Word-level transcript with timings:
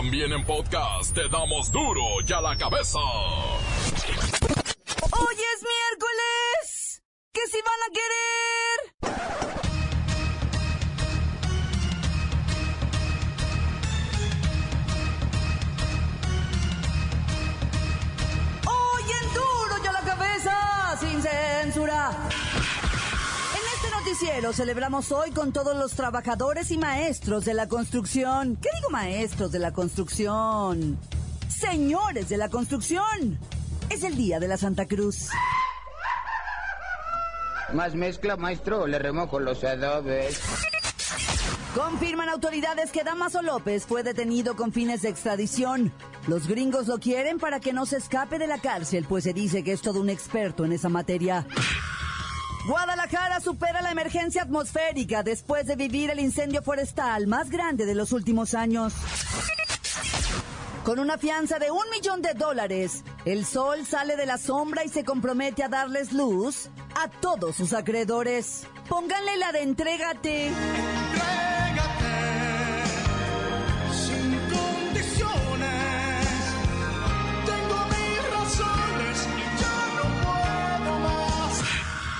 También 0.00 0.32
en 0.32 0.42
podcast 0.46 1.14
te 1.14 1.28
damos 1.28 1.70
duro 1.70 2.00
y 2.26 2.32
a 2.32 2.40
la 2.40 2.56
cabeza. 2.56 2.98
Hoy 5.12 5.34
es 5.34 5.62
miércoles. 5.62 7.02
¿Qué 7.34 7.40
si 7.46 7.58
van 7.60 7.82
a 7.86 7.92
querer? 7.92 8.59
Noticiero 24.20 24.52
celebramos 24.52 25.12
hoy 25.12 25.30
con 25.30 25.50
todos 25.50 25.74
los 25.74 25.92
trabajadores 25.92 26.70
y 26.70 26.76
maestros 26.76 27.46
de 27.46 27.54
la 27.54 27.68
construcción. 27.68 28.56
¿Qué 28.56 28.68
digo 28.74 28.90
maestros 28.90 29.50
de 29.50 29.58
la 29.58 29.72
construcción? 29.72 30.98
Señores 31.48 32.28
de 32.28 32.36
la 32.36 32.50
construcción. 32.50 33.38
Es 33.88 34.02
el 34.04 34.16
día 34.16 34.38
de 34.38 34.46
la 34.46 34.58
Santa 34.58 34.84
Cruz. 34.84 35.30
Más 37.72 37.94
mezcla, 37.94 38.36
maestro, 38.36 38.86
le 38.86 38.98
remojo 38.98 39.40
los 39.40 39.64
adobes. 39.64 40.38
Confirman 41.74 42.28
autoridades 42.28 42.92
que 42.92 43.04
Damaso 43.04 43.40
López 43.40 43.86
fue 43.86 44.02
detenido 44.02 44.54
con 44.54 44.70
fines 44.70 45.00
de 45.00 45.08
extradición. 45.08 45.92
Los 46.26 46.46
gringos 46.46 46.88
lo 46.88 46.98
quieren 46.98 47.38
para 47.38 47.58
que 47.58 47.72
no 47.72 47.86
se 47.86 47.96
escape 47.96 48.38
de 48.38 48.48
la 48.48 48.58
cárcel, 48.58 49.06
pues 49.08 49.24
se 49.24 49.32
dice 49.32 49.64
que 49.64 49.72
es 49.72 49.80
todo 49.80 49.98
un 49.98 50.10
experto 50.10 50.66
en 50.66 50.72
esa 50.72 50.90
materia. 50.90 51.46
Guadalajara 52.70 53.40
supera 53.40 53.82
la 53.82 53.90
emergencia 53.90 54.42
atmosférica 54.42 55.24
después 55.24 55.66
de 55.66 55.74
vivir 55.74 56.08
el 56.08 56.20
incendio 56.20 56.62
forestal 56.62 57.26
más 57.26 57.50
grande 57.50 57.84
de 57.84 57.96
los 57.96 58.12
últimos 58.12 58.54
años. 58.54 58.92
Con 60.84 61.00
una 61.00 61.18
fianza 61.18 61.58
de 61.58 61.72
un 61.72 61.82
millón 61.90 62.22
de 62.22 62.32
dólares, 62.34 63.02
el 63.24 63.44
sol 63.44 63.84
sale 63.84 64.14
de 64.14 64.24
la 64.24 64.38
sombra 64.38 64.84
y 64.84 64.88
se 64.88 65.04
compromete 65.04 65.64
a 65.64 65.68
darles 65.68 66.12
luz 66.12 66.70
a 66.94 67.08
todos 67.08 67.56
sus 67.56 67.72
acreedores. 67.72 68.62
Pónganle 68.88 69.36
la 69.38 69.50
de 69.50 69.62
entrégate. 69.62 70.50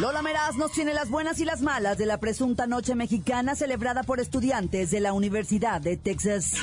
Lola 0.01 0.23
Meraz 0.23 0.57
nos 0.57 0.73
tiene 0.73 0.95
las 0.95 1.11
buenas 1.11 1.41
y 1.41 1.45
las 1.45 1.61
malas 1.61 1.99
de 1.99 2.07
la 2.07 2.19
presunta 2.19 2.67
noche 2.67 2.95
mexicana 2.95 3.55
celebrada 3.55 4.03
por 4.03 4.19
estudiantes 4.19 4.91
de 4.91 4.99
la 4.99 5.13
Universidad 5.13 5.79
de 5.79 5.99
Texas. 5.99 6.55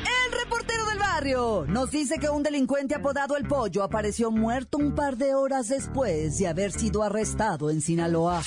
El 0.00 0.32
reportero 0.32 0.86
del 0.86 0.98
barrio 0.98 1.66
nos 1.68 1.90
dice 1.90 2.16
que 2.18 2.30
un 2.30 2.42
delincuente 2.42 2.94
apodado 2.94 3.36
El 3.36 3.46
Pollo 3.46 3.82
apareció 3.82 4.30
muerto 4.30 4.78
un 4.78 4.94
par 4.94 5.18
de 5.18 5.34
horas 5.34 5.68
después 5.68 6.38
de 6.38 6.48
haber 6.48 6.72
sido 6.72 7.02
arrestado 7.02 7.68
en 7.68 7.82
Sinaloa. 7.82 8.42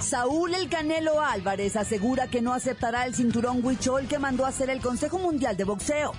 Saúl 0.00 0.54
El 0.54 0.68
Canelo 0.68 1.20
Álvarez 1.20 1.76
asegura 1.76 2.26
que 2.26 2.42
no 2.42 2.52
aceptará 2.52 3.06
el 3.06 3.14
cinturón 3.14 3.64
huichol 3.64 4.08
que 4.08 4.18
mandó 4.18 4.44
a 4.44 4.48
hacer 4.48 4.70
el 4.70 4.80
Consejo 4.80 5.20
Mundial 5.20 5.56
de 5.56 5.62
Boxeo. 5.62 6.14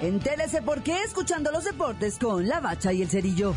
Entérese 0.00 0.62
por 0.62 0.84
qué 0.84 1.02
escuchando 1.02 1.50
los 1.50 1.64
deportes 1.64 2.16
con 2.16 2.46
la 2.46 2.60
bacha 2.60 2.92
y 2.92 3.02
el 3.02 3.08
cerillo. 3.08 3.56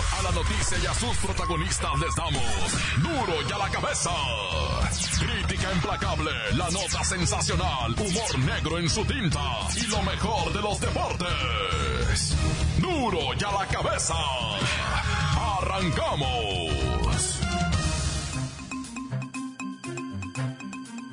Noticia 0.31 0.77
y 0.81 0.85
a 0.85 0.93
sus 0.93 1.17
protagonistas 1.17 1.91
les 1.99 2.15
damos 2.15 2.43
duro 2.97 3.41
y 3.47 3.51
a 3.51 3.57
la 3.57 3.69
cabeza. 3.69 4.11
Crítica 5.19 5.73
implacable, 5.73 6.31
la 6.53 6.69
nota 6.69 7.03
sensacional, 7.03 7.93
humor 7.93 8.39
negro 8.39 8.79
en 8.79 8.89
su 8.89 9.03
tinta 9.05 9.39
y 9.75 9.87
lo 9.87 10.01
mejor 10.03 10.53
de 10.53 10.61
los 10.61 10.79
deportes. 10.79 12.35
Duro 12.77 13.19
y 13.39 13.43
a 13.43 13.51
la 13.51 13.67
cabeza. 13.67 14.15
Arrancamos. 15.59 16.71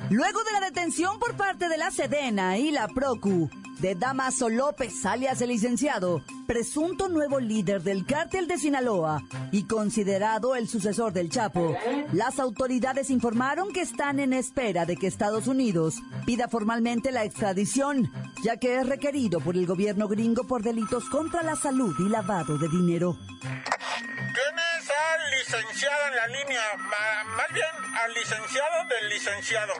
Luego 0.09 0.43
de 0.43 0.51
la 0.53 0.59
detención 0.61 1.19
por 1.19 1.35
parte 1.35 1.69
de 1.69 1.77
la 1.77 1.91
Sedena 1.91 2.57
y 2.57 2.71
la 2.71 2.87
Procu 2.87 3.49
de 3.79 3.95
Damaso 3.95 4.49
López, 4.49 5.05
alias 5.05 5.41
el 5.41 5.49
licenciado, 5.49 6.21
presunto 6.47 7.07
nuevo 7.09 7.39
líder 7.39 7.81
del 7.81 8.05
cártel 8.05 8.47
de 8.47 8.57
Sinaloa 8.57 9.21
y 9.51 9.63
considerado 9.63 10.55
el 10.55 10.67
sucesor 10.67 11.13
del 11.13 11.29
Chapo, 11.29 11.75
las 12.11 12.39
autoridades 12.39 13.09
informaron 13.09 13.71
que 13.71 13.81
están 13.81 14.19
en 14.19 14.33
espera 14.33 14.85
de 14.85 14.97
que 14.97 15.07
Estados 15.07 15.47
Unidos 15.47 15.95
pida 16.25 16.47
formalmente 16.49 17.11
la 17.11 17.23
extradición, 17.23 18.11
ya 18.43 18.57
que 18.57 18.77
es 18.79 18.87
requerido 18.87 19.39
por 19.39 19.55
el 19.55 19.65
gobierno 19.65 20.07
gringo 20.07 20.45
por 20.45 20.61
delitos 20.61 21.05
contra 21.09 21.41
la 21.43 21.55
salud 21.55 21.95
y 21.99 22.09
lavado 22.09 22.57
de 22.57 22.67
dinero. 22.69 23.17
¿Tienes 23.41 24.89
al 24.89 25.31
licenciado 25.39 26.07
en 26.09 26.15
la 26.15 26.27
línea? 26.27 26.61
Ma- 26.77 27.35
más 27.37 27.47
bien, 27.53 27.65
al 28.03 28.13
licenciado 28.13 28.75
del 28.99 29.09
licenciado. 29.09 29.73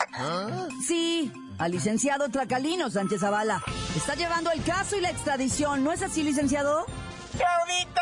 Sí, 0.88 1.32
al 1.60 1.72
licenciado 1.72 2.30
Tracalino 2.30 2.90
Sánchez 2.90 3.20
Zavala. 3.22 3.62
Está 3.96 4.16
llevando 4.16 4.52
el 4.52 4.64
caso 4.64 4.96
y 4.96 5.02
la 5.02 5.12
extradición, 5.12 5.84
¿no 5.84 5.92
es 5.92 6.02
así, 6.02 6.24
licenciado? 6.24 6.86
Claudita, 7.38 8.02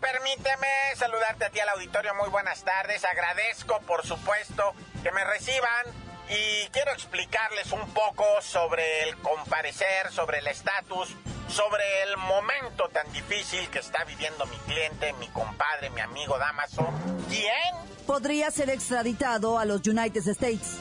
permíteme 0.00 0.66
saludarte 0.96 1.44
a 1.44 1.50
ti 1.50 1.60
al 1.60 1.68
auditorio. 1.68 2.14
Muy 2.14 2.30
buenas 2.30 2.64
tardes. 2.64 3.04
Agradezco, 3.04 3.80
por 3.86 4.04
supuesto, 4.04 4.74
que 5.02 5.12
me 5.12 5.22
reciban. 5.24 5.86
Y 6.30 6.68
quiero 6.68 6.92
explicarles 6.92 7.72
un 7.72 7.92
poco 7.92 8.24
sobre 8.40 9.02
el 9.02 9.16
comparecer, 9.16 10.10
sobre 10.12 10.38
el 10.38 10.46
estatus, 10.46 11.08
sobre 11.48 11.82
el 12.04 12.16
momento 12.16 12.88
tan 12.92 13.10
difícil 13.12 13.68
que 13.68 13.80
está 13.80 14.04
viviendo 14.04 14.46
mi 14.46 14.56
cliente, 14.58 15.12
mi 15.14 15.26
compadre, 15.28 15.90
mi 15.90 16.00
amigo 16.00 16.38
Damaso. 16.38 16.88
¿Quién? 17.28 18.06
Podría 18.06 18.50
ser 18.52 18.70
extraditado 18.70 19.58
a 19.58 19.64
los 19.64 19.84
United 19.86 20.26
States. 20.28 20.78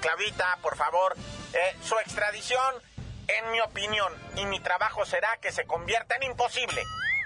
Claudita, 0.00 0.58
por 0.62 0.76
favor, 0.76 1.16
eh, 1.52 1.76
su 1.82 1.98
extradición, 1.98 2.74
en 3.26 3.50
mi 3.52 3.60
opinión, 3.60 4.12
y 4.36 4.44
mi 4.46 4.60
trabajo 4.60 5.04
será 5.04 5.36
que 5.38 5.52
se 5.52 5.66
convierta 5.66 6.16
en 6.16 6.24
imposible. 6.24 6.82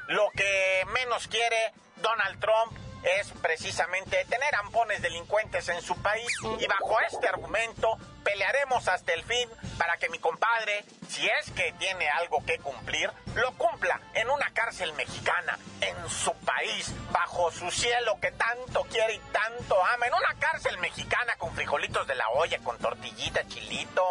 Lo 0.08 0.30
que 0.30 0.86
menos 0.94 1.28
quiere 1.28 1.72
Donald 1.96 2.40
Trump 2.40 2.72
es 3.02 3.30
precisamente 3.42 4.24
tener 4.26 4.54
ampones 4.56 5.02
delincuentes 5.02 5.68
en 5.68 5.80
su 5.82 5.96
país 6.02 6.28
y 6.58 6.66
bajo 6.66 7.00
este 7.06 7.28
argumento 7.28 7.96
pelearemos 8.24 8.86
hasta 8.88 9.12
el 9.14 9.24
fin 9.24 9.48
para 9.78 9.96
que 9.96 10.08
mi 10.08 10.18
compadre, 10.18 10.84
si 11.08 11.26
es 11.26 11.50
que 11.52 11.72
tiene 11.78 12.08
algo 12.10 12.44
que 12.44 12.58
cumplir, 12.58 13.10
lo 13.34 13.52
cumpla 13.52 14.00
en 14.14 14.28
una 14.28 14.50
cárcel 14.52 14.92
mexicana, 14.94 15.58
en 15.80 16.08
su 16.10 16.32
país, 16.34 16.92
bajo 17.10 17.50
su 17.50 17.70
cielo 17.70 18.18
que 18.20 18.32
tanto 18.32 18.82
quiere 18.84 19.14
y 19.14 19.18
tanto 19.32 19.82
ama, 19.84 20.06
en 20.06 20.14
una 20.14 20.34
cárcel 20.38 20.76
mexicana 20.78 21.36
con 21.38 21.54
frijolitos 21.54 22.06
de 22.06 22.16
la 22.16 22.28
olla, 22.30 22.58
con 22.58 22.76
tortillita, 22.78 23.46
chilito. 23.46 24.04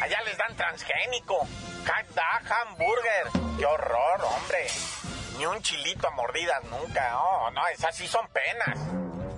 Allá 0.00 0.22
les 0.22 0.38
dan 0.38 0.56
transgénico, 0.56 1.46
hamburger. 1.86 3.26
¡Qué 3.58 3.66
horror, 3.66 4.24
hombre! 4.24 4.66
Ni 5.38 5.46
un 5.46 5.62
chilito 5.62 6.08
a 6.08 6.10
mordidas 6.10 6.64
nunca. 6.64 7.10
No, 7.12 7.50
no, 7.52 7.68
esas 7.68 7.94
sí 7.94 8.08
son 8.08 8.26
penas. 8.28 8.76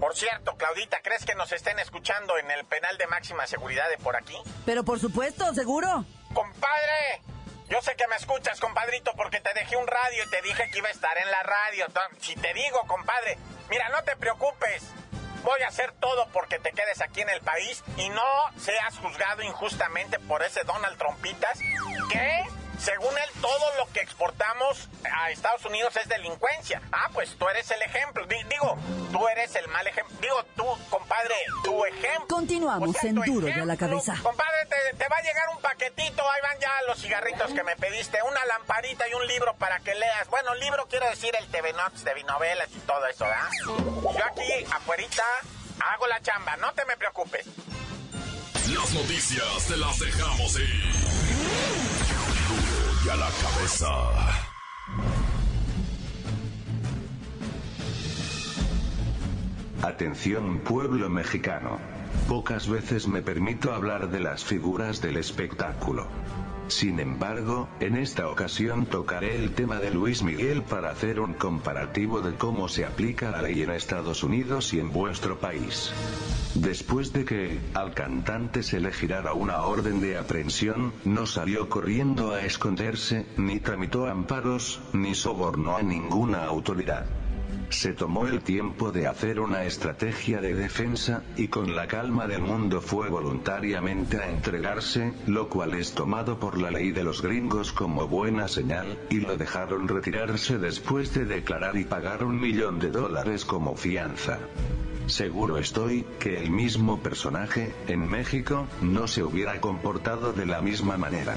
Por 0.01 0.17
cierto, 0.17 0.57
Claudita, 0.57 1.01
¿crees 1.03 1.27
que 1.27 1.35
nos 1.35 1.53
estén 1.53 1.79
escuchando 1.79 2.39
en 2.39 2.51
el 2.51 2.65
penal 2.65 2.97
de 2.97 3.07
máxima 3.07 3.47
seguridad 3.47 3.87
de 3.91 3.99
por 3.99 4.17
aquí? 4.17 4.37
Pero 4.65 4.83
por 4.83 4.99
supuesto, 4.99 5.53
seguro. 5.53 6.07
¡Compadre! 6.33 7.21
Yo 7.69 7.83
sé 7.83 7.95
que 7.97 8.09
me 8.09 8.17
escuchas, 8.17 8.59
compadrito, 8.61 9.13
porque 9.15 9.41
te 9.41 9.53
dejé 9.53 9.77
un 9.77 9.87
radio 9.87 10.25
y 10.25 10.31
te 10.31 10.41
dije 10.41 10.71
que 10.73 10.79
iba 10.79 10.89
a 10.89 10.93
estar 10.93 11.19
en 11.19 11.31
la 11.31 11.43
radio. 11.43 11.87
Si 12.19 12.35
te 12.35 12.55
digo, 12.55 12.81
compadre, 12.87 13.37
mira, 13.69 13.91
no 13.91 14.03
te 14.03 14.17
preocupes. 14.17 14.83
Voy 15.45 15.61
a 15.63 15.69
hacer 15.69 15.93
todo 15.93 16.29
porque 16.33 16.59
te 16.59 16.73
quedes 16.73 17.03
aquí 17.03 17.21
en 17.21 17.29
el 17.29 17.43
país 17.43 17.85
y 17.99 18.09
no 18.09 18.25
seas 18.59 18.97
juzgado 18.99 19.43
injustamente 19.43 20.19
por 20.19 20.43
ese 20.43 20.65
Donald 20.65 20.97
Trumpitas 20.97 21.59
que, 22.11 22.45
según 22.83 23.17
él, 23.17 23.31
todo 23.41 23.77
lo 23.79 23.87
que 23.93 24.01
exportamos 24.01 24.89
a 25.13 25.31
Estados 25.31 25.65
Unidos 25.67 25.95
es 25.97 26.09
delincuencia. 26.09 26.81
Ah, 26.93 27.09
pues 27.13 27.37
tú 27.39 27.49
eres 27.49 27.71
el 27.71 27.83
ejemplo. 27.83 28.27
Di- 28.27 28.43
digo, 28.45 28.77
tú 29.13 29.29
eres 29.29 29.55
el 29.57 29.69
mal 29.69 29.87
ejemplo. 29.87 30.17
Digo, 30.21 30.43
tú, 30.57 30.65
compadre, 30.89 31.35
tu 31.65 31.85
ejemplo. 31.85 32.27
Continuamos 32.29 32.89
O 32.91 32.93
sea, 32.93 33.11
en 33.11 33.17
Duro 33.17 33.49
y 33.49 33.53
a 33.53 33.57
la 33.65 33.75
ejemplo, 33.75 33.89
Cabeza. 33.89 34.15
Compadre, 34.23 34.67
te, 34.69 34.97
te 34.97 35.09
va 35.09 35.17
a 35.17 35.23
llegar 35.23 35.49
un 35.55 35.61
paquetito, 35.63 36.23
ahí 36.31 36.41
van 36.43 36.59
ya 36.61 36.73
los 36.87 36.99
cigarritos 37.01 37.53
que 37.53 37.63
me 37.63 37.77
pediste, 37.77 38.23
una 38.23 38.45
lamparita 38.47 39.09
y 39.09 39.15
un 39.15 39.27
libro 39.27 39.55
para 39.57 39.81
que 39.81 39.95
leas. 39.95 40.29
Bueno, 40.29 40.55
libro 40.55 40.87
quiero 40.89 41.09
decir 41.11 41.35
el 41.39 41.47
TV 41.49 41.73
Notes 41.75 42.05
de 42.05 42.15
novelas 42.25 42.69
y 42.75 42.79
todo 42.81 43.07
eso, 43.07 43.25
¿verdad? 43.25 43.49
Yo 43.67 44.25
aquí, 44.25 44.65
afuerita, 44.73 45.25
hago 45.93 46.07
la 46.07 46.21
chamba, 46.23 46.57
no 46.59 46.73
te 46.75 46.85
me 46.85 46.97
preocupes. 46.97 47.47
Las 48.69 48.91
noticias 48.93 49.67
te 49.67 49.77
las 49.77 49.99
dejamos 49.99 50.55
ir. 50.61 50.90
La 53.19 53.29
cabeza. 53.43 53.89
Atención 59.83 60.61
pueblo 60.61 61.11
mexicano. 61.11 61.90
Pocas 62.31 62.69
veces 62.69 63.09
me 63.09 63.23
permito 63.23 63.73
hablar 63.73 64.09
de 64.09 64.21
las 64.21 64.45
figuras 64.45 65.03
del 65.03 65.17
espectáculo. 65.17 66.07
Sin 66.69 67.01
embargo, 67.01 67.69
en 67.81 67.97
esta 67.97 68.29
ocasión 68.29 68.87
tocaré 68.87 69.35
el 69.35 69.51
tema 69.53 69.81
de 69.81 69.91
Luis 69.91 70.23
Miguel 70.23 70.63
para 70.63 70.93
hacer 70.93 71.19
un 71.19 71.35
comparativo 71.35 72.21
de 72.21 72.37
cómo 72.37 72.69
se 72.69 72.85
aplica 72.85 73.33
la 73.33 73.43
ley 73.43 73.63
en 73.63 73.71
Estados 73.71 74.23
Unidos 74.23 74.73
y 74.73 74.79
en 74.79 74.93
vuestro 74.93 75.41
país. 75.41 75.91
Después 76.55 77.13
de 77.13 77.25
que, 77.25 77.59
al 77.75 77.95
cantante 77.95 78.63
se 78.63 78.79
le 78.79 78.93
girara 78.93 79.33
una 79.33 79.63
orden 79.63 80.01
de 80.01 80.17
aprehensión, 80.17 80.93
no 81.05 81.27
salió 81.27 81.69
corriendo 81.69 82.31
a 82.31 82.43
esconderse, 82.43 83.27
ni 83.39 83.59
tramitó 83.59 84.07
amparos, 84.07 84.81
ni 84.93 85.17
sobornó 85.17 85.77
a 85.77 85.83
ninguna 85.83 86.45
autoridad. 86.45 87.07
Se 87.71 87.93
tomó 87.93 88.27
el 88.27 88.41
tiempo 88.41 88.91
de 88.91 89.07
hacer 89.07 89.41
una 89.41 89.65
estrategia 89.65 90.41
de 90.41 90.55
defensa, 90.55 91.23
y 91.37 91.49
con 91.49 91.77
la 91.77 91.87
calma 91.87 92.27
del 92.27 92.43
mundo 92.43 92.81
fue 92.81 93.09
voluntariamente 93.09 94.19
a 94.19 94.29
entregarse, 94.29 95.13
lo 95.27 95.49
cual 95.49 95.75
es 95.75 95.93
tomado 95.93 96.39
por 96.39 96.59
la 96.59 96.71
ley 96.71 96.91
de 96.91 97.05
los 97.05 97.23
gringos 97.23 97.73
como 97.73 98.09
buena 98.09 98.49
señal, 98.49 98.99
y 99.09 99.21
lo 99.21 99.37
dejaron 99.37 99.89
retirarse 99.89 100.59
después 100.59 101.15
de 101.15 101.25
declarar 101.25 101.77
y 101.77 101.85
pagar 101.85 102.25
un 102.25 102.41
millón 102.41 102.79
de 102.79 102.91
dólares 102.91 103.45
como 103.45 103.77
fianza. 103.77 104.39
Seguro 105.07 105.59
estoy, 105.59 106.05
que 106.19 106.39
el 106.39 106.51
mismo 106.51 107.01
personaje, 107.01 107.75
en 107.89 108.09
México, 108.09 108.67
no 108.81 109.09
se 109.09 109.25
hubiera 109.25 109.61
comportado 109.61 110.33
de 110.33 110.47
la 110.47 110.61
misma 110.61 110.97
manera. 110.97 111.37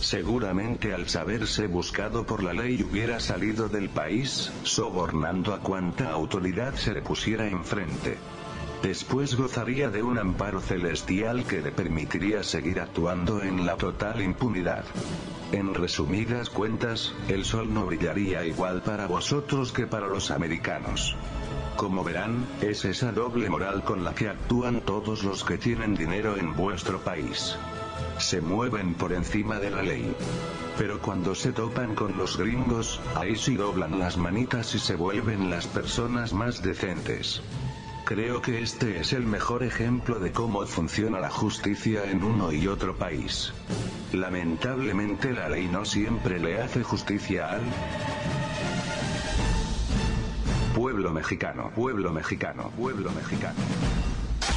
Seguramente 0.00 0.94
al 0.94 1.08
saberse 1.08 1.66
buscado 1.66 2.24
por 2.24 2.42
la 2.42 2.54
ley 2.54 2.82
hubiera 2.82 3.20
salido 3.20 3.68
del 3.68 3.90
país, 3.90 4.50
sobornando 4.62 5.52
a 5.52 5.60
cuanta 5.60 6.10
autoridad 6.10 6.74
se 6.74 6.94
le 6.94 7.02
pusiera 7.02 7.46
enfrente. 7.46 8.16
Después 8.82 9.36
gozaría 9.36 9.90
de 9.90 10.02
un 10.02 10.18
amparo 10.18 10.62
celestial 10.62 11.44
que 11.44 11.60
le 11.60 11.70
permitiría 11.70 12.42
seguir 12.42 12.80
actuando 12.80 13.42
en 13.42 13.66
la 13.66 13.76
total 13.76 14.22
impunidad. 14.22 14.84
En 15.52 15.74
resumidas 15.74 16.48
cuentas, 16.48 17.12
el 17.28 17.44
sol 17.44 17.72
no 17.72 17.84
brillaría 17.84 18.46
igual 18.46 18.82
para 18.82 19.06
vosotros 19.06 19.70
que 19.70 19.86
para 19.86 20.06
los 20.06 20.30
americanos. 20.30 21.14
Como 21.76 22.02
verán, 22.04 22.46
es 22.62 22.86
esa 22.86 23.12
doble 23.12 23.50
moral 23.50 23.84
con 23.84 24.02
la 24.02 24.14
que 24.14 24.30
actúan 24.30 24.80
todos 24.80 25.24
los 25.24 25.44
que 25.44 25.58
tienen 25.58 25.94
dinero 25.94 26.38
en 26.38 26.56
vuestro 26.56 27.00
país 27.00 27.58
se 28.18 28.40
mueven 28.40 28.94
por 28.94 29.12
encima 29.12 29.58
de 29.58 29.70
la 29.70 29.82
ley. 29.82 30.14
Pero 30.78 31.00
cuando 31.00 31.34
se 31.34 31.52
topan 31.52 31.94
con 31.94 32.16
los 32.16 32.36
gringos, 32.36 33.00
ahí 33.14 33.36
sí 33.36 33.56
doblan 33.56 33.98
las 33.98 34.16
manitas 34.16 34.74
y 34.74 34.78
se 34.78 34.96
vuelven 34.96 35.50
las 35.50 35.66
personas 35.66 36.32
más 36.32 36.62
decentes. 36.62 37.42
Creo 38.04 38.42
que 38.42 38.60
este 38.60 38.98
es 38.98 39.12
el 39.12 39.24
mejor 39.24 39.62
ejemplo 39.62 40.18
de 40.18 40.32
cómo 40.32 40.66
funciona 40.66 41.20
la 41.20 41.30
justicia 41.30 42.10
en 42.10 42.24
uno 42.24 42.50
y 42.52 42.66
otro 42.66 42.96
país. 42.96 43.52
Lamentablemente 44.12 45.32
la 45.32 45.48
ley 45.48 45.68
no 45.68 45.84
siempre 45.84 46.40
le 46.40 46.60
hace 46.60 46.82
justicia 46.82 47.50
al 47.50 47.60
pueblo 50.74 51.12
mexicano, 51.12 51.70
pueblo 51.74 52.10
mexicano, 52.10 52.70
pueblo 52.76 53.12
mexicano. 53.12 53.60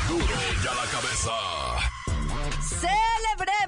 Duro 0.07 0.23
y 0.23 0.67
a 0.67 0.73
la 0.73 0.85
cabeza. 0.89 1.31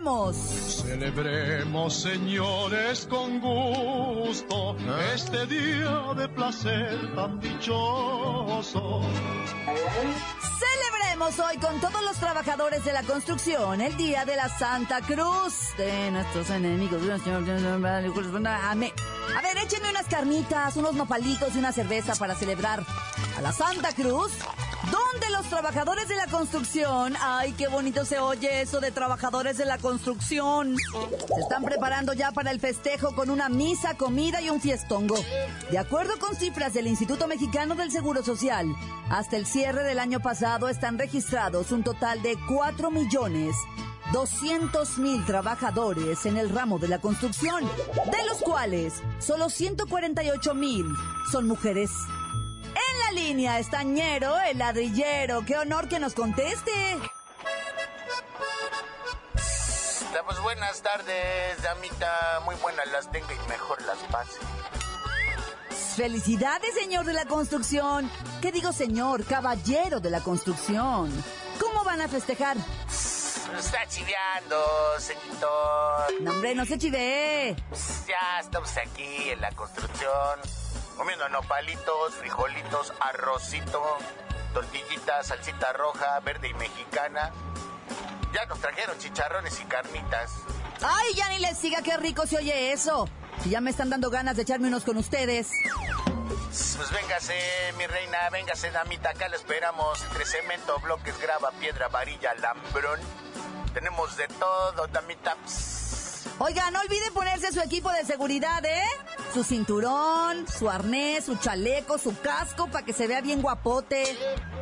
¡Celebremos! 0.06 0.36
Celebremos, 0.84 1.94
señores, 1.96 3.08
con 3.10 3.40
gusto 3.40 4.78
este 5.16 5.48
día 5.48 6.14
de 6.16 6.30
placer 6.30 7.16
tan 7.16 7.40
dichoso. 7.40 9.02
Celebremos 10.60 11.40
hoy 11.40 11.58
con 11.58 11.82
todos 11.82 12.04
los 12.04 12.18
trabajadores 12.18 12.86
de 12.86 12.94
la 12.94 13.02
construcción 13.02 13.82
el 13.82 13.98
Día 13.98 14.26
de 14.26 14.36
la 14.36 14.48
Santa 14.48 15.02
Cruz 15.02 15.76
de 15.76 16.12
nuestros 16.12 16.52
enemigos. 16.52 17.02
Amén. 18.46 18.92
A 19.36 19.42
ver, 19.42 19.58
échenme 19.58 19.90
unas 19.90 20.06
carnitas, 20.06 20.78
unos 20.78 20.94
nopalitos 20.94 21.56
y 21.56 21.58
una 21.58 21.72
cerveza 21.72 22.14
para 22.14 22.36
celebrar 22.36 22.86
a 23.38 23.42
la 23.42 23.52
Santa 23.52 23.92
Cruz 23.94 24.34
donde 24.84 25.30
los 25.32 25.48
trabajadores 25.48 26.08
de 26.08 26.16
la 26.16 26.28
construcción, 26.28 27.14
ay, 27.20 27.54
qué 27.54 27.68
bonito 27.68 28.06
se 28.06 28.20
oye 28.20 28.62
eso 28.62 28.80
de 28.80 28.92
trabajadores 28.92 29.58
de 29.58 29.66
la 29.66 29.78
construcción, 29.78 30.76
se 30.78 31.42
están 31.42 31.64
preparando 31.64 32.14
ya 32.14 32.32
para 32.32 32.52
el 32.52 32.60
festejo 32.60 33.16
con 33.16 33.30
una 33.30 33.50
misa, 33.50 33.96
comida 33.96 34.42
y 34.42 34.50
un 34.50 34.62
fiestongo. 34.62 35.16
De 35.72 35.78
acuerdo 35.78 36.20
con 36.20 36.36
cifras 36.36 36.74
del 36.74 36.88
Instituto 36.88 37.28
Mexicano 37.28 37.76
del 37.76 37.92
Seguro 37.92 38.24
Social, 38.24 38.68
hasta 39.10 39.38
el 39.38 39.46
cierre 39.46 39.84
del 39.84 40.00
año 40.00 40.20
pasado 40.20 40.70
están 40.70 40.98
registrados 40.98 41.72
un 41.72 41.84
total 41.84 42.22
de 42.22 42.38
4 42.48 42.92
millones 42.92 43.56
200 44.12 45.00
mil 45.00 45.26
trabajadores 45.26 46.26
en 46.26 46.38
el 46.38 46.50
ramo 46.50 46.78
de 46.78 46.88
la 46.88 47.00
construcción, 47.00 47.66
de 47.66 48.26
los 48.28 48.38
cuales 48.42 49.02
solo 49.20 49.50
148 49.50 50.54
mil 50.54 50.86
son 51.32 51.48
mujeres 51.48 51.90
línea 53.16 53.58
estañero, 53.60 54.38
el 54.42 54.58
ladrillero. 54.58 55.46
Qué 55.46 55.58
honor 55.58 55.88
que 55.88 56.00
nos 56.00 56.14
conteste. 56.14 56.72
Pues 60.26 60.40
buenas 60.42 60.82
tardes, 60.82 61.62
damita. 61.62 62.42
Muy 62.46 62.56
buenas 62.56 62.88
las 62.92 63.12
tengo 63.12 63.28
y 63.32 63.50
mejor 63.50 63.82
las 63.84 64.00
pase. 64.12 64.40
Felicidades, 65.96 66.74
señor 66.74 67.06
de 67.06 67.14
la 67.14 67.26
construcción. 67.26 68.10
¿Qué 68.42 68.52
digo, 68.52 68.74
señor? 68.74 69.24
Caballero 69.26 70.00
de 70.00 70.10
la 70.10 70.22
construcción. 70.22 71.12
¿Cómo 71.60 71.84
van 71.84 72.02
a 72.02 72.08
festejar? 72.08 72.58
Está 73.58 73.88
chiveando, 73.88 74.58
señor. 75.00 76.22
No, 76.22 76.32
hombre, 76.32 76.56
no 76.56 76.66
se 76.66 76.78
chive. 76.78 77.56
Ya 78.08 78.40
estamos 78.42 78.76
aquí 78.78 79.30
en 79.30 79.40
la 79.40 79.52
construcción 79.52 80.65
comiendo 80.96 81.28
nopalitos, 81.30 82.14
frijolitos, 82.16 82.94
arrocito, 83.00 83.82
tortillitas, 84.54 85.28
salsita 85.28 85.74
roja, 85.74 86.20
verde 86.22 86.50
y 86.50 86.54
mexicana. 86.54 87.32
Ya 88.34 88.46
nos 88.46 88.60
trajeron 88.60 88.98
chicharrones 89.00 89.60
y 89.60 89.64
carnitas. 89.66 90.34
Ay, 90.82 91.14
ya 91.16 91.30
ni 91.30 91.40
les 91.40 91.58
siga 91.58 91.82
qué 91.82 91.98
rico 91.98 92.26
se 92.28 92.38
oye 92.38 92.74
eso. 92.74 93.08
Y 93.46 93.50
ya 93.50 93.62
me 93.62 93.70
están 93.70 93.90
dando 93.90 94.10
ganas 94.10 94.36
de 94.36 94.42
echarme 94.44 94.68
unos 94.68 94.84
con 94.84 94.98
ustedes. 94.98 95.50
Pues 96.78 96.92
véngase, 96.92 97.34
mi 97.78 97.86
reina, 97.88 98.30
véngase, 98.32 98.72
damita, 98.72 99.10
acá 99.10 99.28
le 99.30 99.36
esperamos. 99.36 100.02
Entre 100.04 100.26
cemento, 100.26 100.80
bloques, 100.80 101.20
grava, 101.20 101.52
piedra, 101.60 101.88
varilla, 101.90 102.34
lambrón. 102.36 103.00
Tenemos 103.74 104.16
de 104.16 104.28
todo, 104.28 104.88
damita. 104.88 105.36
Oiga, 106.38 106.70
no 106.70 106.82
olvide 106.82 107.12
ponerse 107.12 107.54
su 107.54 107.62
equipo 107.62 107.90
de 107.92 108.04
seguridad, 108.04 108.64
¿eh? 108.66 108.84
Su 109.34 109.46
cinturón, 109.46 110.46
su 110.48 110.70
arnés, 110.70 111.26
su 111.26 111.38
chaleco, 111.38 111.98
su 111.98 112.18
casco 112.20 112.68
para 112.68 112.84
que 112.86 112.92
se 112.92 113.08
vea 113.08 113.22
bien 113.22 113.42
guapote 113.42 114.04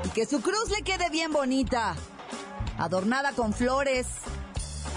y 0.03 0.09
que 0.09 0.27
su 0.27 0.41
cruz 0.41 0.69
le 0.69 0.83
quede 0.83 1.09
bien 1.09 1.31
bonita. 1.31 1.95
Adornada 2.77 3.31
con 3.31 3.53
flores, 3.53 4.05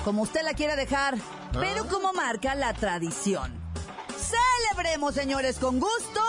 como 0.04 0.23
usted 0.23 0.42
la 0.42 0.52
quiera 0.52 0.76
dejar, 0.76 1.16
pero 1.52 1.85
ah. 1.85 1.88
como 1.90 2.12
marca 2.12 2.54
la 2.54 2.75
tradición. 2.75 3.54
Celebremos, 4.18 5.14
señores, 5.14 5.59
con 5.59 5.80
gusto, 5.80 6.21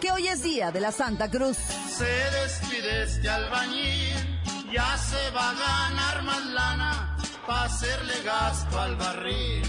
que 0.00 0.10
hoy 0.10 0.28
es 0.28 0.42
día 0.42 0.70
de 0.70 0.80
la 0.80 0.90
Santa 0.90 1.30
Cruz. 1.30 1.58
Se 1.98 2.04
despide 2.04 3.02
este 3.02 3.28
albañil, 3.28 4.40
ya 4.72 4.96
se 4.96 5.30
va 5.32 5.50
a 5.50 5.54
ganar 5.54 6.22
más 6.22 6.44
lana 6.46 7.09
para 7.46 7.64
hacerle 7.64 8.14
gasto 8.24 8.80
al 8.80 8.96
barril 8.96 9.62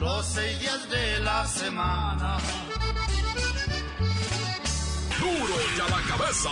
los 0.00 0.26
seis 0.26 0.58
días 0.60 0.90
de 0.90 1.20
la 1.20 1.46
semana. 1.46 2.38
Duro 5.18 5.54
y 5.76 5.80
a 5.80 5.88
la 5.88 6.02
cabeza. 6.08 6.50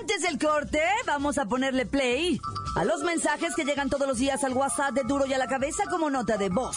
Antes 0.00 0.22
del 0.22 0.38
corte, 0.38 0.80
vamos 1.06 1.38
a 1.38 1.46
ponerle 1.46 1.86
play 1.86 2.40
a 2.76 2.84
los 2.84 3.02
mensajes 3.02 3.54
que 3.54 3.64
llegan 3.64 3.88
todos 3.90 4.08
los 4.08 4.18
días 4.18 4.42
al 4.44 4.52
WhatsApp 4.52 4.92
de 4.92 5.02
Duro 5.04 5.26
y 5.26 5.34
a 5.34 5.38
la 5.38 5.46
cabeza 5.46 5.84
como 5.90 6.10
nota 6.10 6.36
de 6.36 6.48
voz. 6.48 6.76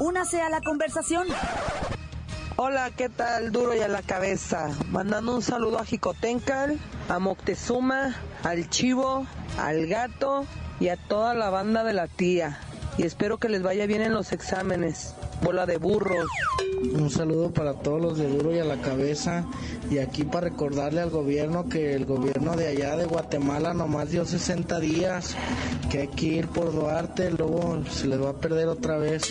Únase 0.00 0.40
a 0.40 0.48
la 0.48 0.62
conversación. 0.62 1.26
Hola, 2.60 2.90
¿qué 2.90 3.08
tal? 3.08 3.52
Duro 3.52 3.72
y 3.72 3.78
a 3.82 3.86
la 3.86 4.02
cabeza. 4.02 4.70
Mandando 4.90 5.32
un 5.32 5.42
saludo 5.42 5.78
a 5.78 5.84
Jicotencal, 5.84 6.76
a 7.08 7.20
Moctezuma, 7.20 8.16
al 8.42 8.68
Chivo, 8.68 9.28
al 9.56 9.86
Gato 9.86 10.44
y 10.80 10.88
a 10.88 10.96
toda 10.96 11.34
la 11.34 11.50
banda 11.50 11.84
de 11.84 11.92
la 11.92 12.08
tía. 12.08 12.58
Y 12.98 13.04
espero 13.04 13.38
que 13.38 13.48
les 13.48 13.62
vaya 13.62 13.86
bien 13.86 14.02
en 14.02 14.12
los 14.12 14.32
exámenes. 14.32 15.14
Bola 15.42 15.66
de 15.66 15.78
burros. 15.78 16.26
Un 16.92 17.10
saludo 17.10 17.52
para 17.52 17.74
todos 17.74 18.00
los 18.00 18.18
de 18.18 18.28
Duro 18.28 18.52
y 18.52 18.58
a 18.58 18.64
la 18.64 18.80
cabeza. 18.80 19.44
Y 19.88 19.98
aquí 19.98 20.24
para 20.24 20.48
recordarle 20.48 21.00
al 21.00 21.10
gobierno 21.10 21.68
que 21.68 21.94
el 21.94 22.06
gobierno 22.06 22.56
de 22.56 22.66
allá 22.66 22.96
de 22.96 23.04
Guatemala 23.04 23.72
nomás 23.72 24.10
dio 24.10 24.24
60 24.24 24.80
días. 24.80 25.36
Que 25.90 26.00
hay 26.00 26.08
que 26.08 26.26
ir 26.26 26.48
por 26.48 26.72
Duarte, 26.72 27.30
luego 27.30 27.84
se 27.88 28.08
les 28.08 28.20
va 28.20 28.30
a 28.30 28.34
perder 28.34 28.66
otra 28.66 28.98
vez. 28.98 29.22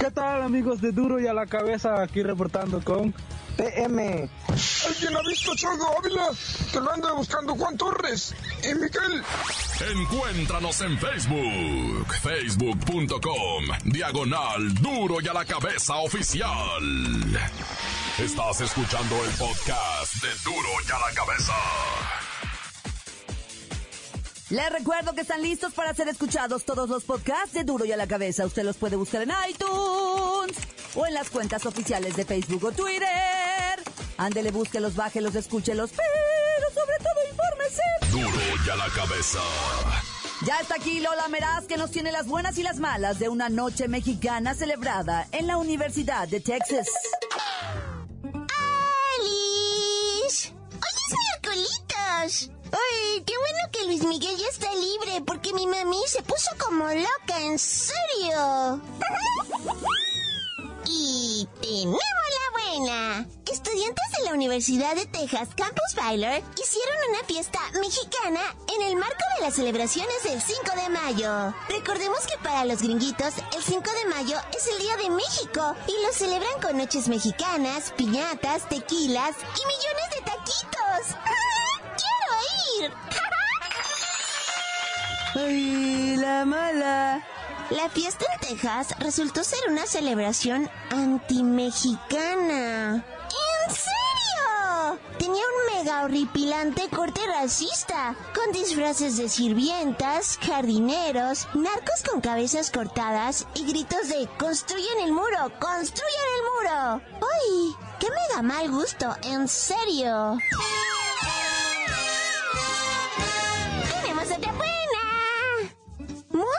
¿Qué 0.00 0.10
tal 0.10 0.42
amigos 0.42 0.80
de 0.80 0.92
Duro 0.92 1.20
y 1.20 1.26
a 1.26 1.34
la 1.34 1.46
cabeza? 1.46 2.02
Aquí 2.02 2.22
reportando 2.22 2.82
con 2.82 3.14
PM. 3.56 4.28
¿Alguien 4.86 5.16
ha 5.16 5.22
visto 5.28 5.52
a 5.52 5.56
Chavo 5.56 5.98
Ávila? 5.98 6.30
Que 6.72 6.80
lo 6.80 6.92
anda 6.92 7.12
buscando 7.12 7.54
Juan 7.54 7.76
Torres 7.76 8.34
y 8.62 8.74
Miguel. 8.74 9.22
Encuéntranos 9.92 10.80
en 10.82 10.98
Facebook, 10.98 12.14
facebook.com, 12.22 13.64
diagonal 13.84 14.74
Duro 14.74 15.20
y 15.20 15.28
a 15.28 15.32
la 15.32 15.44
cabeza 15.44 15.96
oficial. 15.96 16.82
Estás 18.18 18.60
escuchando 18.60 19.24
el 19.24 19.30
podcast 19.32 20.14
de 20.22 20.28
Duro 20.44 20.68
y 20.86 20.90
a 20.92 20.98
la 20.98 21.14
cabeza. 21.14 21.54
Les 24.50 24.70
recuerdo 24.70 25.14
que 25.14 25.22
están 25.22 25.42
listos 25.42 25.72
para 25.72 25.94
ser 25.94 26.06
escuchados 26.08 26.64
todos 26.64 26.88
los 26.88 27.02
podcasts 27.02 27.54
de 27.54 27.64
Duro 27.64 27.84
y 27.86 27.92
a 27.92 27.96
la 27.96 28.06
cabeza. 28.06 28.46
Usted 28.46 28.62
los 28.62 28.76
puede 28.76 28.94
buscar 28.94 29.22
en 29.22 29.32
iTunes 29.48 30.56
o 30.94 31.06
en 31.06 31.14
las 31.14 31.30
cuentas 31.30 31.66
oficiales 31.66 32.14
de 32.14 32.24
Facebook 32.24 32.64
o 32.64 32.72
Twitter. 32.72 33.43
Ándele, 34.16 34.50
búsquelos, 34.50 34.94
bájelos, 34.94 35.34
escúchelos, 35.34 35.90
pero 35.90 36.70
sobre 36.72 36.96
todo 36.98 37.14
infórmese. 37.30 37.82
Duro 38.10 38.44
y 38.66 38.70
a 38.70 38.76
la 38.76 38.88
cabeza. 38.90 39.40
Ya 40.46 40.60
está 40.60 40.74
aquí 40.76 41.00
Lola 41.00 41.28
Meraz 41.28 41.66
que 41.66 41.76
nos 41.76 41.90
tiene 41.90 42.12
las 42.12 42.26
buenas 42.26 42.58
y 42.58 42.62
las 42.62 42.78
malas 42.78 43.18
de 43.18 43.28
una 43.28 43.48
noche 43.48 43.88
mexicana 43.88 44.54
celebrada 44.54 45.26
en 45.32 45.46
la 45.46 45.56
Universidad 45.56 46.28
de 46.28 46.40
Texas. 46.40 46.88
¡Alice! 49.16 50.52
¡Hoy 50.52 50.94
es 51.06 51.14
miércolitos! 51.42 52.50
¡Ay, 52.72 53.22
qué 53.24 53.38
bueno 53.38 53.58
que 53.72 53.84
Luis 53.86 54.04
Miguel 54.04 54.36
ya 54.36 54.48
está 54.48 54.68
libre! 54.74 55.22
Porque 55.26 55.52
mi 55.54 55.66
mami 55.66 56.00
se 56.06 56.22
puso 56.22 56.50
como 56.58 56.84
loca, 56.88 57.40
en 57.40 57.58
serio. 57.58 58.82
y 60.86 61.48
tenemos 61.60 61.98
la 61.98 62.50
buena. 62.52 63.26
Estudiantes 63.94 64.18
de 64.18 64.24
la 64.24 64.34
Universidad 64.34 64.96
de 64.96 65.06
Texas 65.06 65.50
Campus 65.56 65.94
Baylor 65.94 66.42
hicieron 66.60 66.96
una 67.10 67.22
fiesta 67.24 67.60
mexicana 67.80 68.40
en 68.74 68.82
el 68.82 68.96
marco 68.96 69.22
de 69.36 69.42
las 69.44 69.54
celebraciones 69.54 70.24
del 70.24 70.42
5 70.42 70.62
de 70.82 70.88
mayo. 70.88 71.54
Recordemos 71.68 72.26
que 72.26 72.36
para 72.42 72.64
los 72.64 72.82
gringuitos 72.82 73.34
el 73.54 73.62
5 73.62 73.82
de 73.82 74.06
mayo 74.10 74.36
es 74.56 74.66
el 74.68 74.78
Día 74.78 74.96
de 74.96 75.10
México 75.10 75.76
y 75.86 75.92
lo 76.04 76.12
celebran 76.12 76.60
con 76.60 76.76
noches 76.76 77.06
mexicanas, 77.08 77.92
piñatas, 77.96 78.68
tequilas 78.68 79.36
y 79.36 79.62
millones 79.66 80.10
de 80.10 80.22
taquitos. 80.24 81.14
¡Quiero 82.00 82.32
ir! 82.80 82.92
¡Ay, 85.36 86.16
la 86.16 86.44
mala! 86.44 87.24
La 87.70 87.88
fiesta 87.88 88.26
en 88.34 88.40
Texas 88.48 88.88
resultó 88.98 89.44
ser 89.44 89.60
una 89.68 89.86
celebración 89.86 90.68
anti-mexicana. 90.90 93.04
Tenía 95.24 95.42
un 95.42 95.78
mega 95.78 96.04
horripilante 96.04 96.86
corte 96.94 97.22
racista, 97.26 98.14
con 98.34 98.52
disfraces 98.52 99.16
de 99.16 99.30
sirvientas, 99.30 100.38
jardineros, 100.42 101.48
narcos 101.54 102.02
con 102.06 102.20
cabezas 102.20 102.70
cortadas 102.70 103.46
y 103.54 103.64
gritos 103.64 104.08
de 104.08 104.28
¡Construyen 104.38 105.00
el 105.02 105.12
muro! 105.12 105.50
¡Construyen 105.58 106.26
el 106.36 106.42
muro! 106.52 107.02
¡Ay! 107.32 107.74
¡Qué 107.98 108.08
mega 108.10 108.42
mal 108.42 108.70
gusto! 108.70 109.16
¡En 109.22 109.48
serio! 109.48 110.36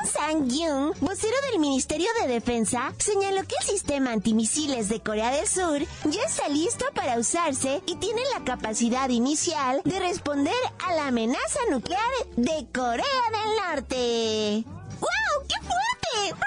Sang-yoon, 0.06 0.94
vocero 1.02 1.36
del 1.52 1.60
Ministerio 1.60 2.08
de 2.22 2.28
Defensa, 2.28 2.94
señaló 2.98 3.42
que 3.44 3.56
el 3.60 3.68
sistema 3.68 4.12
antimisiles 4.12 4.88
de 4.90 5.00
Corea 5.02 5.32
del 5.32 5.48
Sur 5.48 5.80
ya 6.06 6.24
está 6.24 6.48
listo 6.48 6.86
para 6.94 7.18
usarse 7.18 7.82
y 7.86 7.96
tiene 7.96 8.22
la 8.38 8.44
capacidad 8.44 9.10
inicial 9.10 9.82
de 9.84 10.00
responder 10.00 10.54
a 10.88 10.94
la 10.94 11.08
amenaza 11.08 11.60
nuclear 11.72 12.02
de 12.36 12.68
Corea 12.74 13.04
del 13.32 13.56
Norte. 13.68 14.64
¡Wow! 15.00 15.48
¡Qué 15.48 15.56
fuerte! 15.66 16.46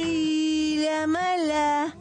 ¡Ay, 0.00 0.76
la 0.84 1.06
mala! 1.06 1.96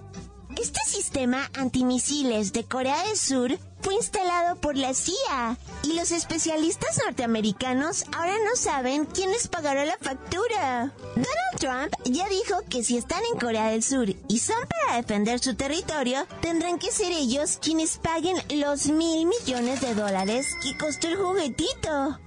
Este 0.59 0.79
sistema 0.87 1.49
antimisiles 1.53 2.51
de 2.51 2.63
Corea 2.63 3.03
del 3.03 3.17
Sur 3.17 3.59
fue 3.87 3.95
instalado 3.95 4.57
por 4.57 4.75
la 4.75 4.93
CIA 4.93 5.55
y 5.83 5.93
los 5.93 6.11
especialistas 6.11 6.99
norteamericanos 7.05 8.03
ahora 8.11 8.33
no 8.43 8.57
saben 8.57 9.05
quién 9.05 9.31
les 9.31 9.47
pagará 9.47 9.85
la 9.85 9.97
factura. 9.97 10.91
Donald 11.15 11.57
Trump 11.57 11.93
ya 12.03 12.27
dijo 12.27 12.63
que 12.69 12.83
si 12.83 12.97
están 12.97 13.21
en 13.31 13.39
Corea 13.39 13.69
del 13.69 13.81
Sur 13.81 14.09
y 14.09 14.39
son 14.39 14.57
para 14.67 14.97
defender 14.97 15.39
su 15.39 15.55
territorio, 15.55 16.27
tendrán 16.41 16.79
que 16.79 16.91
ser 16.91 17.13
ellos 17.13 17.59
quienes 17.61 17.97
paguen 17.97 18.35
los 18.59 18.87
mil 18.87 19.25
millones 19.25 19.79
de 19.79 19.95
dólares 19.95 20.47
que 20.61 20.77
costó 20.77 21.07
el 21.07 21.15
juguetito. 21.15 22.19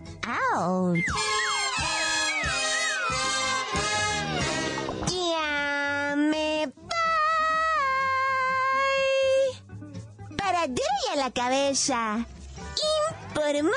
¡Ouch! 0.56 0.98
Cabeza. 11.32 12.26
Informó 13.28 13.70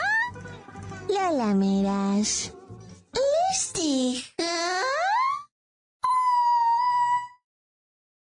Lola 1.08 1.54
Meras. 1.54 2.54
Les 3.14 3.74
dejo 3.74 4.24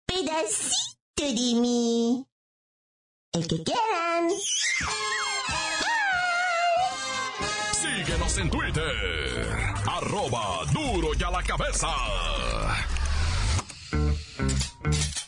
pedacito 0.06 1.24
de 1.24 1.62
mí. 1.62 2.26
El 3.34 3.48
que 3.48 3.64
quieran. 3.64 4.30
Síguenos 7.74 8.38
en 8.38 8.50
Twitter. 8.50 9.58
Arroba 9.86 10.66
Duro 10.74 11.10
y 11.18 11.24
a 11.24 11.32
la 11.32 11.44
cabeza. 11.44 11.88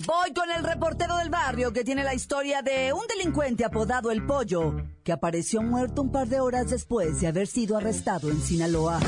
Voy 0.10 0.34
con 0.34 0.50
el 0.50 0.64
reportero 0.64 1.18
del 1.18 1.30
barrio 1.30 1.72
que 1.72 1.84
tiene 1.84 2.04
la 2.04 2.16
historia 2.16 2.64
de 2.64 2.92
un 2.94 3.06
delincuente 3.06 3.64
apodado 3.64 4.10
El 4.10 4.26
Pollo, 4.26 4.74
que 5.04 5.12
apareció 5.12 5.62
muerto 5.62 6.02
un 6.02 6.12
par 6.12 6.28
de 6.28 6.40
horas 6.40 6.72
después 6.72 7.22
de 7.22 7.28
haber 7.28 7.46
sido 7.46 7.78
arrestado 7.78 8.32
en 8.32 8.42
Sinaloa. 8.42 9.00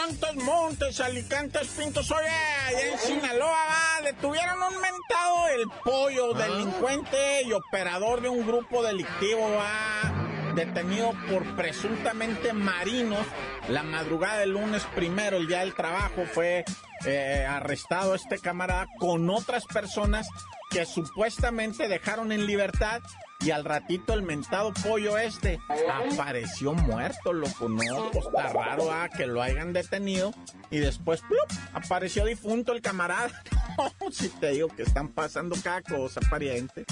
Montes, 0.00 0.44
Montes, 0.44 1.00
Alicantes, 1.00 1.68
Pintos, 1.78 2.10
oye, 2.10 2.26
allá 2.66 2.92
en 2.92 2.98
Sinaloa, 2.98 3.46
va, 3.52 4.04
detuvieron 4.04 4.56
un 4.60 4.80
mentado 4.80 5.48
el 5.54 5.68
pollo, 5.84 6.34
delincuente 6.34 7.42
y 7.44 7.52
operador 7.52 8.20
de 8.20 8.30
un 8.30 8.44
grupo 8.44 8.82
delictivo, 8.82 9.48
va, 9.52 10.09
detenido 10.54 11.12
por 11.30 11.44
presuntamente 11.56 12.52
marinos. 12.52 13.26
La 13.68 13.82
madrugada 13.82 14.38
del 14.38 14.50
lunes 14.50 14.86
primero, 14.94 15.36
el 15.36 15.46
día 15.46 15.60
del 15.60 15.74
trabajo, 15.74 16.24
fue 16.32 16.64
eh, 17.06 17.46
arrestado 17.48 18.14
este 18.14 18.38
camarada 18.38 18.86
con 18.98 19.28
otras 19.30 19.64
personas 19.66 20.28
que 20.70 20.86
supuestamente 20.86 21.88
dejaron 21.88 22.32
en 22.32 22.46
libertad 22.46 23.00
y 23.40 23.50
al 23.50 23.64
ratito 23.64 24.12
el 24.12 24.22
mentado 24.22 24.72
pollo 24.72 25.16
este 25.18 25.58
apareció 25.88 26.74
muerto, 26.74 27.32
loco. 27.32 27.68
No, 27.68 28.10
pues 28.12 28.26
está 28.26 28.52
raro 28.52 28.92
ah, 28.92 29.08
que 29.08 29.26
lo 29.26 29.42
hayan 29.42 29.72
detenido 29.72 30.32
y 30.70 30.78
después 30.78 31.22
¡plup! 31.22 31.60
apareció 31.72 32.24
difunto 32.24 32.72
el 32.72 32.82
camarada. 32.82 33.30
si 34.12 34.28
te 34.28 34.50
digo 34.50 34.68
que 34.68 34.82
están 34.82 35.08
pasando 35.08 35.56
cada 35.62 35.82
cosa, 35.82 36.20
pariente. 36.28 36.84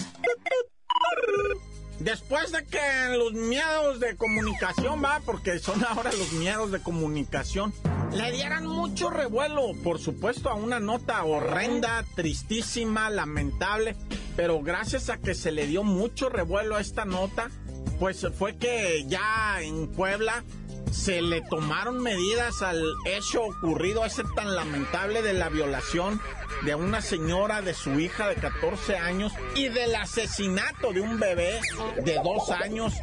Después 2.01 2.53
de 2.53 2.65
que 2.65 3.17
los 3.17 3.33
miedos 3.33 3.99
de 3.99 4.17
comunicación, 4.17 5.03
va, 5.03 5.21
porque 5.25 5.59
son 5.59 5.85
ahora 5.85 6.13
los 6.13 6.33
miedos 6.33 6.71
de 6.71 6.81
comunicación, 6.81 7.75
le 8.13 8.31
dieran 8.31 8.67
mucho 8.67 9.11
revuelo, 9.11 9.73
por 9.83 9.99
supuesto, 9.99 10.49
a 10.49 10.55
una 10.55 10.79
nota 10.79 11.25
horrenda, 11.25 12.05
tristísima, 12.15 13.11
lamentable, 13.11 13.97
pero 14.37 14.63
gracias 14.63 15.11
a 15.11 15.19
que 15.19 15.35
se 15.35 15.51
le 15.51 15.67
dio 15.67 15.83
mucho 15.83 16.29
revuelo 16.29 16.77
a 16.77 16.81
esta 16.81 17.05
nota, 17.05 17.51
pues 17.99 18.25
fue 18.39 18.57
que 18.57 19.05
ya 19.09 19.61
en 19.61 19.89
Puebla 19.89 20.45
se 20.93 21.23
le 21.23 21.43
tomaron 21.43 22.03
medidas 22.03 22.63
al 22.63 22.83
hecho 23.05 23.43
ocurrido, 23.43 24.05
ese 24.05 24.25
tan 24.35 24.55
lamentable 24.55 25.23
de 25.23 25.33
la 25.33 25.49
violación 25.49 26.21
de 26.65 26.75
una 26.75 27.01
señora, 27.01 27.63
de 27.63 27.75
su 27.75 27.99
hija 28.01 28.29
de 28.29 28.37
14 28.37 28.97
años 28.97 29.33
y 29.55 29.69
del 29.69 29.95
asesinato 29.95 30.93
de 30.93 31.01
un 31.01 31.19
bebé 31.19 31.61
de 32.05 32.15
dos 32.23 32.51
años 32.51 32.95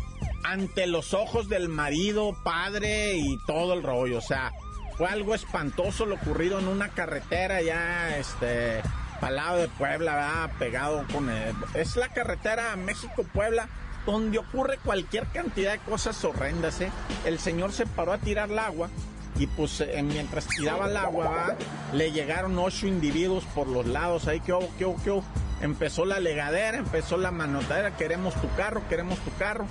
ante 0.43 0.87
los 0.87 1.13
ojos 1.13 1.49
del 1.49 1.69
marido, 1.69 2.35
padre 2.43 3.17
y 3.17 3.37
todo 3.45 3.73
el 3.73 3.83
rollo. 3.83 4.19
O 4.19 4.21
sea, 4.21 4.51
fue 4.97 5.07
algo 5.07 5.35
espantoso 5.35 6.05
lo 6.05 6.15
ocurrido 6.15 6.59
en 6.59 6.67
una 6.67 6.89
carretera 6.89 7.61
ya, 7.61 8.17
este, 8.17 8.81
al 9.21 9.35
lado 9.35 9.57
de 9.57 9.67
Puebla, 9.67 10.49
pegado 10.59 11.03
con... 11.11 11.29
El, 11.29 11.55
es 11.73 11.95
la 11.95 12.09
carretera 12.09 12.75
México-Puebla 12.75 13.67
donde 14.05 14.37
ocurre 14.37 14.77
cualquier 14.83 15.25
cantidad 15.27 15.71
de 15.73 15.79
cosas 15.79 16.23
horrendas, 16.23 16.81
¿eh? 16.81 16.91
El 17.25 17.39
señor 17.39 17.71
se 17.71 17.85
paró 17.85 18.13
a 18.13 18.17
tirar 18.17 18.51
el 18.51 18.59
agua 18.59 18.89
y 19.37 19.47
pues 19.47 19.81
eh, 19.81 20.01
mientras 20.03 20.47
tiraba 20.47 20.87
el 20.87 20.95
agua, 20.95 21.55
le 21.93 22.11
llegaron 22.11 22.57
ocho 22.57 22.87
individuos 22.87 23.43
por 23.53 23.67
los 23.67 23.85
lados, 23.85 24.27
ahí 24.27 24.39
que 24.39 24.53
hubo, 24.53 24.69
que 24.77 24.85
hubo, 24.85 25.03
que. 25.03 25.45
Empezó 25.61 26.05
la 26.05 26.19
legadera, 26.19 26.77
empezó 26.77 27.17
la 27.17 27.31
manotadera, 27.31 27.95
queremos 27.95 28.33
tu 28.35 28.53
carro, 28.55 28.81
queremos 28.89 29.17
tu 29.19 29.33
carro. 29.37 29.65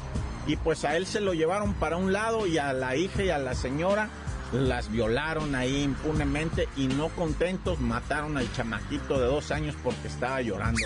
Y 0.46 0.56
pues 0.56 0.84
a 0.84 0.96
él 0.96 1.06
se 1.06 1.20
lo 1.20 1.34
llevaron 1.34 1.74
para 1.74 1.96
un 1.96 2.12
lado 2.12 2.46
y 2.46 2.58
a 2.58 2.72
la 2.72 2.96
hija 2.96 3.22
y 3.22 3.30
a 3.30 3.38
la 3.38 3.54
señora 3.54 4.08
las 4.52 4.90
violaron 4.90 5.54
ahí 5.54 5.82
impunemente 5.82 6.68
y 6.76 6.86
no 6.86 7.08
contentos 7.08 7.80
mataron 7.80 8.36
al 8.36 8.50
chamaquito 8.52 9.18
de 9.18 9.26
dos 9.26 9.50
años 9.50 9.74
porque 9.82 10.08
estaba 10.08 10.40
llorando. 10.42 10.80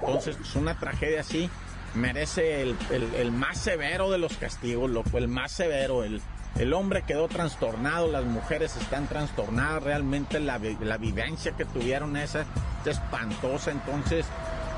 Entonces, 0.00 0.36
pues 0.36 0.54
una 0.56 0.78
tragedia 0.78 1.20
así 1.20 1.50
merece 1.94 2.62
el, 2.62 3.32
más 3.32 3.58
severo 3.58 4.10
de 4.10 4.18
los 4.18 4.36
castigos, 4.36 4.90
loco, 4.90 5.18
el 5.18 5.28
más 5.28 5.52
severo. 5.52 6.04
El, 6.04 6.20
el 6.58 6.72
hombre 6.72 7.02
quedó 7.02 7.28
trastornado, 7.28 8.10
las 8.10 8.24
mujeres 8.24 8.76
están 8.76 9.08
trastornadas, 9.08 9.82
realmente 9.82 10.38
la, 10.38 10.60
la 10.80 10.98
vivencia 10.98 11.52
que 11.52 11.64
tuvieron 11.64 12.16
esa 12.16 12.42
es 12.84 12.98
espantosa, 12.98 13.72
entonces 13.72 14.26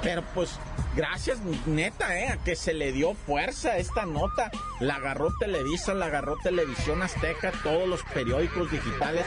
pero 0.06 0.22
pues 0.36 0.56
gracias 0.94 1.40
neta, 1.66 2.16
eh, 2.16 2.28
a 2.28 2.36
que 2.36 2.54
se 2.54 2.72
le 2.72 2.92
dio 2.92 3.14
fuerza 3.14 3.76
esta 3.76 4.06
nota. 4.06 4.52
La 4.78 4.94
agarró 4.94 5.34
Televisa, 5.40 5.94
la 5.94 6.06
agarró 6.06 6.36
Televisión 6.44 7.02
Azteca, 7.02 7.50
todos 7.64 7.88
los 7.88 8.04
periódicos 8.14 8.70
digitales. 8.70 9.26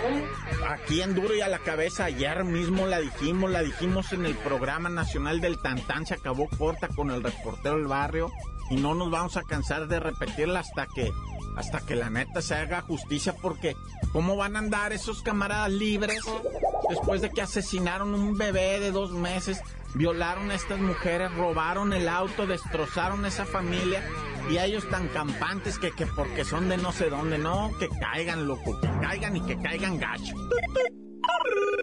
Aquí 0.69 1.01
en 1.01 1.15
Duro 1.15 1.35
y 1.35 1.41
a 1.41 1.49
la 1.49 1.59
cabeza, 1.59 2.05
ayer 2.05 2.45
mismo 2.45 2.87
la 2.87 3.01
dijimos, 3.01 3.51
la 3.51 3.61
dijimos 3.61 4.13
en 4.13 4.25
el 4.25 4.35
programa 4.35 4.87
nacional 4.87 5.41
del 5.41 5.61
Tantán, 5.61 6.05
se 6.05 6.13
acabó 6.13 6.47
corta 6.47 6.87
con 6.87 7.11
el 7.11 7.23
reportero 7.23 7.75
del 7.75 7.87
barrio. 7.87 8.31
Y 8.69 8.77
no 8.77 8.95
nos 8.95 9.11
vamos 9.11 9.35
a 9.35 9.43
cansar 9.43 9.89
de 9.89 9.99
repetirla 9.99 10.61
hasta 10.61 10.87
que, 10.95 11.11
hasta 11.57 11.81
que 11.81 11.95
la 11.95 12.09
neta 12.09 12.41
se 12.41 12.55
haga 12.55 12.83
justicia, 12.83 13.35
porque 13.41 13.75
¿cómo 14.13 14.37
van 14.37 14.55
a 14.55 14.59
andar 14.59 14.93
esos 14.93 15.21
camaradas 15.23 15.71
libres 15.71 16.23
después 16.89 17.21
de 17.21 17.29
que 17.29 17.41
asesinaron 17.41 18.13
un 18.13 18.37
bebé 18.37 18.79
de 18.79 18.91
dos 18.91 19.11
meses? 19.11 19.61
violaron 19.95 20.51
a 20.51 20.55
estas 20.55 20.79
mujeres, 20.79 21.33
robaron 21.35 21.93
el 21.93 22.07
auto, 22.07 22.45
destrozaron 22.45 23.25
esa 23.25 23.45
familia 23.45 24.03
y 24.49 24.57
a 24.57 24.65
ellos 24.65 24.87
tan 24.89 25.07
campantes 25.09 25.79
que, 25.79 25.91
que 25.91 26.05
porque 26.05 26.45
son 26.45 26.69
de 26.69 26.77
no 26.77 26.91
sé 26.91 27.09
dónde, 27.09 27.37
no, 27.37 27.71
que 27.79 27.89
caigan, 27.89 28.47
loco, 28.47 28.79
que 28.79 28.89
caigan 29.01 29.37
y 29.37 29.41
que 29.41 29.57
caigan 29.57 29.97
gacho. 29.99 30.35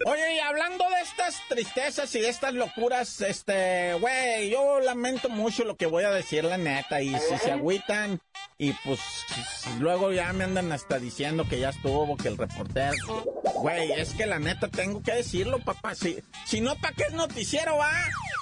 Oye, 0.06 0.36
y 0.36 0.38
hablando 0.38 0.84
de 0.88 1.00
estas 1.02 1.36
tristezas 1.48 2.14
y 2.14 2.20
de 2.20 2.28
estas 2.28 2.54
locuras, 2.54 3.20
este, 3.20 3.94
güey, 3.94 4.50
yo 4.50 4.80
lamento 4.80 5.28
mucho 5.28 5.64
lo 5.64 5.76
que 5.76 5.86
voy 5.86 6.04
a 6.04 6.10
decir, 6.10 6.44
la 6.44 6.58
neta, 6.58 7.02
y 7.02 7.08
si 7.18 7.38
se 7.38 7.50
agüitan, 7.50 8.20
y 8.58 8.72
pues 8.84 9.00
luego 9.80 10.12
ya 10.12 10.32
me 10.32 10.44
andan 10.44 10.70
hasta 10.72 10.98
diciendo 10.98 11.46
que 11.48 11.58
ya 11.58 11.70
estuvo, 11.70 12.16
que 12.16 12.28
el 12.28 12.36
reportero. 12.36 12.94
Güey, 13.54 13.92
es 13.92 14.14
que 14.14 14.26
la 14.26 14.38
neta 14.38 14.68
tengo 14.68 15.02
que 15.02 15.12
decirlo, 15.12 15.58
papá. 15.58 15.94
Si, 15.94 16.22
si 16.44 16.60
no, 16.60 16.76
¿para 16.76 16.94
qué 16.94 17.04
es 17.04 17.12
noticiero, 17.12 17.76
va? 17.78 17.90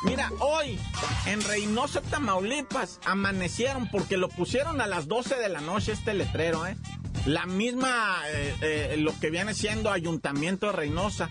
Mira, 0.04 0.30
hoy 0.40 0.78
en 1.26 1.42
Reynosa, 1.42 2.02
Tamaulipas, 2.02 3.00
amanecieron 3.06 3.88
porque 3.90 4.16
lo 4.16 4.28
pusieron 4.28 4.80
a 4.80 4.86
las 4.86 5.08
12 5.08 5.36
de 5.36 5.48
la 5.48 5.60
noche 5.60 5.92
este 5.92 6.14
letrero, 6.14 6.66
¿eh? 6.66 6.76
La 7.26 7.46
misma, 7.46 8.22
eh, 8.28 8.54
eh, 8.60 8.96
lo 8.98 9.18
que 9.18 9.30
viene 9.30 9.54
siendo 9.54 9.90
Ayuntamiento 9.90 10.66
de 10.66 10.72
Reynosa, 10.72 11.28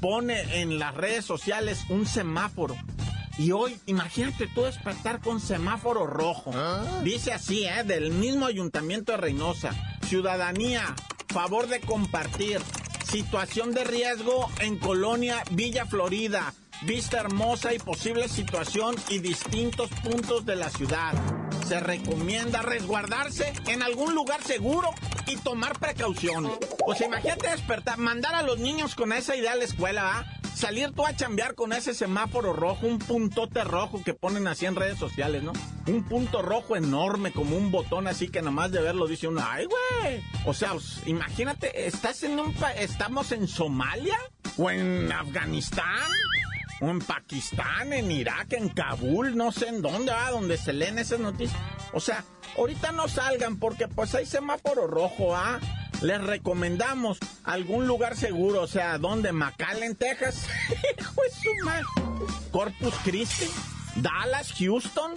pone 0.00 0.60
en 0.60 0.78
las 0.78 0.94
redes 0.94 1.24
sociales 1.24 1.84
un 1.88 2.06
semáforo 2.06 2.76
y 3.38 3.52
hoy, 3.52 3.78
imagínate 3.86 4.46
tú 4.46 4.62
despertar 4.62 5.20
con 5.20 5.40
semáforo 5.40 6.06
rojo. 6.06 6.50
¿Ah? 6.54 7.00
Dice 7.02 7.32
así, 7.32 7.64
¿eh? 7.64 7.82
Del 7.84 8.10
mismo 8.10 8.46
ayuntamiento 8.46 9.12
de 9.12 9.18
Reynosa. 9.18 9.72
Ciudadanía, 10.06 10.94
favor 11.28 11.66
de 11.68 11.80
compartir. 11.80 12.60
Situación 13.10 13.72
de 13.72 13.84
riesgo 13.84 14.50
en 14.60 14.78
Colonia 14.78 15.42
Villa 15.50 15.86
Florida. 15.86 16.54
Vista 16.82 17.20
hermosa 17.20 17.72
y 17.72 17.78
posible 17.78 18.28
situación 18.28 18.96
y 19.08 19.18
distintos 19.18 19.90
puntos 20.02 20.44
de 20.44 20.56
la 20.56 20.68
ciudad. 20.68 21.12
Se 21.66 21.80
recomienda 21.80 22.60
resguardarse 22.62 23.52
en 23.66 23.82
algún 23.82 24.14
lugar 24.14 24.42
seguro 24.42 24.90
y 25.26 25.36
tomar 25.36 25.78
precauciones. 25.78 26.52
Pues 26.84 27.00
imagínate 27.00 27.48
despertar, 27.48 27.98
mandar 27.98 28.34
a 28.34 28.42
los 28.42 28.58
niños 28.58 28.94
con 28.94 29.12
esa 29.12 29.36
idea 29.36 29.52
a 29.52 29.56
la 29.56 29.64
escuela, 29.64 30.18
¿ah? 30.18 30.38
salir 30.54 30.92
tú 30.92 31.04
a 31.06 31.16
chambear 31.16 31.54
con 31.54 31.72
ese 31.72 31.94
semáforo 31.94 32.52
rojo, 32.52 32.86
un 32.86 32.98
puntote 32.98 33.64
rojo 33.64 34.02
que 34.04 34.14
ponen 34.14 34.46
así 34.46 34.66
en 34.66 34.76
redes 34.76 34.98
sociales, 34.98 35.42
¿no? 35.42 35.52
Un 35.86 36.04
punto 36.04 36.42
rojo 36.42 36.76
enorme, 36.76 37.32
como 37.32 37.56
un 37.56 37.70
botón 37.70 38.06
así 38.06 38.28
que 38.28 38.42
nomás 38.42 38.70
de 38.70 38.80
verlo 38.80 39.06
dice 39.06 39.28
uno, 39.28 39.44
¡ay, 39.44 39.66
güey! 39.66 40.22
O 40.46 40.54
sea, 40.54 40.72
pues, 40.72 41.02
imagínate, 41.06 41.86
¿estás 41.86 42.22
en 42.22 42.38
un 42.38 42.54
¿estamos 42.76 43.32
en 43.32 43.48
Somalia? 43.48 44.18
¿O 44.56 44.70
en 44.70 45.10
Afganistán? 45.10 46.10
¿O 46.82 46.90
en 46.90 46.98
Pakistán? 46.98 47.92
¿En 47.92 48.10
Irak? 48.10 48.52
¿En 48.52 48.68
Kabul? 48.68 49.36
No 49.36 49.52
sé 49.52 49.68
en 49.68 49.80
dónde, 49.80 50.12
¿ah? 50.12 50.30
Donde 50.32 50.58
se 50.58 50.72
leen 50.72 50.98
esas 50.98 51.20
noticias. 51.20 51.58
O 51.94 52.00
sea, 52.00 52.24
ahorita 52.58 52.92
no 52.92 53.08
salgan 53.08 53.56
porque 53.56 53.88
pues 53.88 54.14
hay 54.14 54.26
semáforo 54.26 54.86
rojo, 54.86 55.34
¿ah? 55.34 55.60
les 56.02 56.20
recomendamos 56.20 57.18
algún 57.44 57.86
lugar 57.86 58.16
seguro, 58.16 58.62
o 58.62 58.66
sea, 58.66 58.98
¿dónde? 58.98 59.32
McAllen, 59.32 59.94
Texas. 59.94 60.48
Hijo 60.98 61.22
de 61.22 61.30
su. 61.30 62.50
Corpus 62.50 62.94
Christi. 63.04 63.48
Dallas, 63.96 64.52
Houston. 64.58 65.14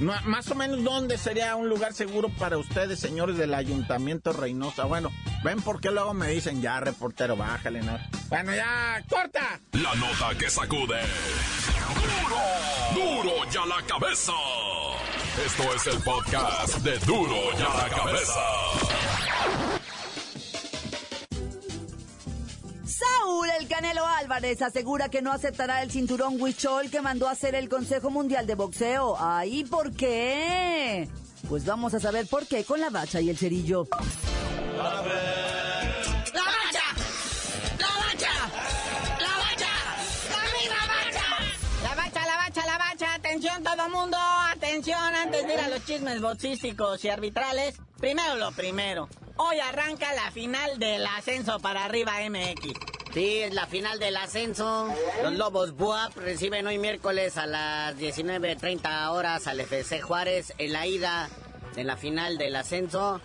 más 0.00 0.50
o 0.50 0.54
menos, 0.54 0.82
¿dónde 0.84 1.18
sería 1.18 1.56
un 1.56 1.68
lugar 1.68 1.92
seguro 1.92 2.28
para 2.28 2.58
ustedes, 2.58 3.00
señores 3.00 3.36
del 3.36 3.54
Ayuntamiento 3.54 4.32
Reynosa? 4.32 4.84
Bueno, 4.84 5.10
ven 5.42 5.60
por 5.60 5.80
qué 5.80 5.90
luego 5.90 6.14
me 6.14 6.28
dicen, 6.28 6.60
ya, 6.62 6.80
reportero, 6.80 7.36
bájale, 7.36 7.82
¿no? 7.82 7.98
Bueno, 8.28 8.54
ya, 8.54 9.02
corta. 9.08 9.60
La 9.72 9.94
nota 9.94 10.36
que 10.38 10.50
sacude. 10.50 11.00
¡Duro! 12.94 13.22
¡Duro 13.22 13.50
ya 13.50 13.66
la 13.66 13.82
cabeza! 13.86 14.32
Esto 15.44 15.74
es 15.74 15.86
el 15.86 16.02
podcast 16.02 16.78
de 16.78 16.98
Duro 17.00 17.36
ya 17.58 17.68
la 17.74 17.88
cabeza. 17.88 19.77
Saúl 23.28 23.50
El 23.60 23.68
Canelo 23.68 24.06
Álvarez 24.06 24.62
asegura 24.62 25.10
que 25.10 25.20
no 25.20 25.30
aceptará 25.32 25.82
el 25.82 25.90
cinturón 25.90 26.40
Huichol 26.40 26.90
que 26.90 27.02
mandó 27.02 27.28
a 27.28 27.32
hacer 27.32 27.54
el 27.54 27.68
Consejo 27.68 28.08
Mundial 28.08 28.46
de 28.46 28.54
Boxeo. 28.54 29.16
¿Ahí 29.20 29.64
por 29.64 29.92
qué? 29.92 31.06
Pues 31.46 31.66
vamos 31.66 31.92
a 31.92 32.00
saber 32.00 32.26
por 32.26 32.46
qué 32.46 32.64
con 32.64 32.80
la 32.80 32.88
bacha 32.88 33.20
y 33.20 33.28
el 33.28 33.36
cerillo. 33.36 33.86
¡La 33.92 34.82
bacha! 34.82 35.12
¡La 36.32 37.88
bacha! 37.98 38.32
¡La 39.20 39.32
bacha! 39.36 39.72
¡La 40.70 40.86
bacha! 40.86 41.28
La 41.82 41.94
bacha, 41.94 42.26
la 42.26 42.36
bacha, 42.36 42.66
la 42.66 42.78
bacha. 42.78 43.14
Atención 43.14 43.62
todo 43.62 43.90
mundo, 43.90 44.16
atención 44.50 45.14
antes 45.14 45.46
de 45.46 45.52
ir 45.52 45.60
a 45.60 45.68
los 45.68 45.84
chismes 45.84 46.22
boxísticos 46.22 47.04
y 47.04 47.10
arbitrales. 47.10 47.76
Primero 47.98 48.36
lo 48.36 48.52
primero. 48.52 49.06
Hoy 49.36 49.60
arranca 49.60 50.14
la 50.14 50.30
final 50.30 50.78
del 50.78 51.06
ascenso 51.06 51.60
para 51.60 51.84
arriba 51.84 52.14
MX. 52.26 52.97
Sí, 53.12 53.38
es 53.38 53.54
la 53.54 53.66
final 53.66 53.98
del 53.98 54.16
ascenso. 54.16 54.88
Los 55.22 55.32
Lobos 55.34 55.74
Buap 55.76 56.16
reciben 56.16 56.66
hoy 56.66 56.78
miércoles 56.78 57.36
a 57.38 57.46
las 57.46 57.96
19.30 57.96 59.10
horas 59.10 59.46
al 59.46 59.60
FC 59.60 60.00
Juárez 60.00 60.52
en 60.58 60.72
la 60.72 60.86
ida 60.86 61.28
de 61.74 61.84
la 61.84 61.96
final 61.96 62.36
del 62.38 62.54
ascenso. 62.54 63.20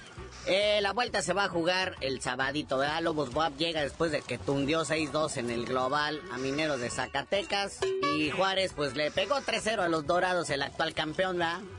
Eh, 0.45 0.79
la 0.81 0.91
vuelta 0.91 1.21
se 1.21 1.33
va 1.33 1.45
a 1.45 1.49
jugar 1.49 1.95
el 2.01 2.21
sabadito. 2.21 2.81
Lobos 3.01 3.31
Buap 3.31 3.57
llega 3.57 3.81
después 3.81 4.11
de 4.11 4.21
que 4.21 4.37
tundió 4.37 4.83
6-2 4.83 5.37
en 5.37 5.49
el 5.49 5.65
global 5.65 6.21
a 6.31 6.37
Mineros 6.37 6.79
de 6.79 6.89
Zacatecas. 6.89 7.79
Y 8.17 8.29
Juárez, 8.29 8.73
pues 8.75 8.95
le 8.95 9.09
pegó 9.11 9.35
3-0 9.35 9.79
a 9.79 9.87
los 9.87 10.05
Dorados, 10.05 10.49
el 10.49 10.61
actual 10.61 10.93
campeón. 10.93 11.33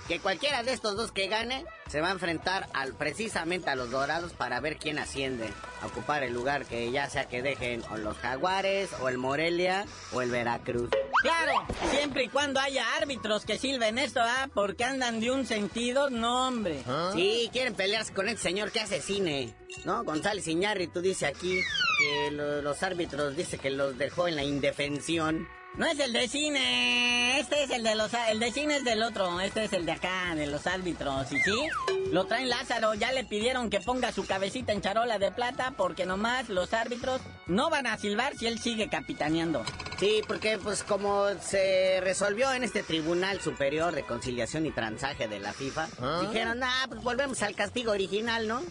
Que 0.09 0.19
cualquiera 0.21 0.63
de 0.63 0.73
estos 0.73 0.97
dos 0.97 1.13
que 1.13 1.29
gane 1.29 1.65
se 1.89 2.01
va 2.01 2.09
a 2.09 2.13
enfrentar 2.13 2.67
al, 2.73 2.95
precisamente 2.95 3.71
a 3.71 3.77
los 3.77 3.91
Dorados 3.91 4.33
para 4.33 4.59
ver 4.61 4.79
quién 4.79 4.99
asciende 4.99 5.49
a 5.83 5.87
ocupar 5.87 6.23
el 6.23 6.33
lugar 6.33 6.65
que 6.65 6.91
ya 6.91 7.09
sea 7.09 7.27
que 7.27 7.43
dejen 7.43 7.83
o 7.91 7.97
los 7.99 8.17
Jaguares, 8.17 8.91
o 9.01 9.09
el 9.09 9.19
Morelia, 9.19 9.85
o 10.13 10.23
el 10.23 10.31
Veracruz. 10.31 10.91
Claro, 11.25 11.67
siempre 11.91 12.25
y 12.25 12.29
cuando 12.29 12.61
haya 12.61 12.85
árbitros 12.97 13.47
que 13.47 13.57
silben 13.59 13.99
esto, 13.99 14.21
¿ah? 14.23 14.49
Porque 14.53 14.85
andan 14.85 15.21
de 15.21 15.31
un 15.31 15.47
sentido, 15.47 16.11
no, 16.11 16.47
hombre. 16.49 16.83
Sí, 17.15 17.49
quieren 17.51 17.75
pelearse 17.75 18.13
con 18.13 18.29
el 18.29 18.37
señor 18.37 18.71
que 18.73 18.81
hace 18.81 19.01
cine, 19.01 19.55
¿no? 19.87 20.05
González 20.05 20.47
Iñárritu 20.47 21.01
dice 21.01 21.27
aquí 21.27 21.61
que 21.99 22.31
lo- 22.31 22.61
los 22.61 22.83
árbitros 22.83 23.37
dice 23.37 23.57
que 23.59 23.71
los 23.71 23.97
dejó 23.97 24.29
en 24.29 24.37
la 24.37 24.45
indefensión. 24.45 25.49
No 25.77 25.87
es 25.87 25.99
el 25.99 26.13
de 26.13 26.29
cine, 26.29 27.41
este 27.41 27.65
es 27.65 27.71
el 27.71 27.83
de 27.83 27.97
los... 27.97 28.13
El 28.31 28.39
de 28.39 28.53
cine 28.53 28.77
es 28.77 28.85
del 28.85 29.03
otro, 29.03 29.41
este 29.41 29.65
es 29.65 29.73
el 29.73 29.85
de 29.85 29.91
acá, 29.93 30.33
de 30.37 30.47
los 30.47 30.69
árbitros, 30.69 31.33
¿y 31.33 31.41
sí? 31.41 31.69
Lo 32.13 32.27
traen 32.27 32.49
Lázaro, 32.49 32.95
ya 32.95 33.11
le 33.11 33.25
pidieron 33.25 33.71
que 33.71 33.81
ponga 33.81 34.13
su 34.13 34.25
cabecita 34.25 34.73
en 34.73 34.81
charola 34.81 35.19
de 35.19 35.33
plata 35.33 35.75
porque 35.77 36.07
nomás 36.07 36.49
los 36.49 36.73
árbitros 36.73 37.21
no 37.49 37.71
van 37.71 37.89
a 37.89 37.99
silbar 37.99 38.37
si 38.37 38.47
él 38.47 38.61
sigue 38.61 38.89
capitaneando. 38.89 39.65
Sí, 39.99 40.23
porque 40.29 40.59
pues 40.59 40.85
como 40.85 41.27
se 41.41 42.01
resolvió 42.03 42.53
en 42.53 42.63
este 42.63 42.85
Tribunal 42.85 43.41
Superior 43.41 43.97
de 43.97 44.05
Conciliación 44.05 44.67
y 44.67 44.71
Transaje 44.71 45.27
de 45.27 45.41
la 45.41 45.53
FIFA, 45.53 45.89
dijeron, 46.21 46.63
ah, 46.63 46.85
pues 46.89 47.03
volvemos 47.03 47.43
al 47.43 47.57
castigo 47.57 47.91
original, 47.91 48.47
¿no? 48.47 48.63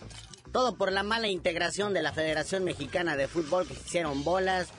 Todo 0.53 0.75
por 0.75 0.91
la 0.93 1.03
mala 1.03 1.27
integración 1.27 1.93
de 1.93 2.01
la 2.01 2.13
Federación 2.13 2.63
Mexicana 2.63 3.17
de 3.17 3.27
Fútbol 3.27 3.67
que 3.67 3.73
se 3.73 3.81
hicieron 3.81 4.23
bolas, 4.23 4.69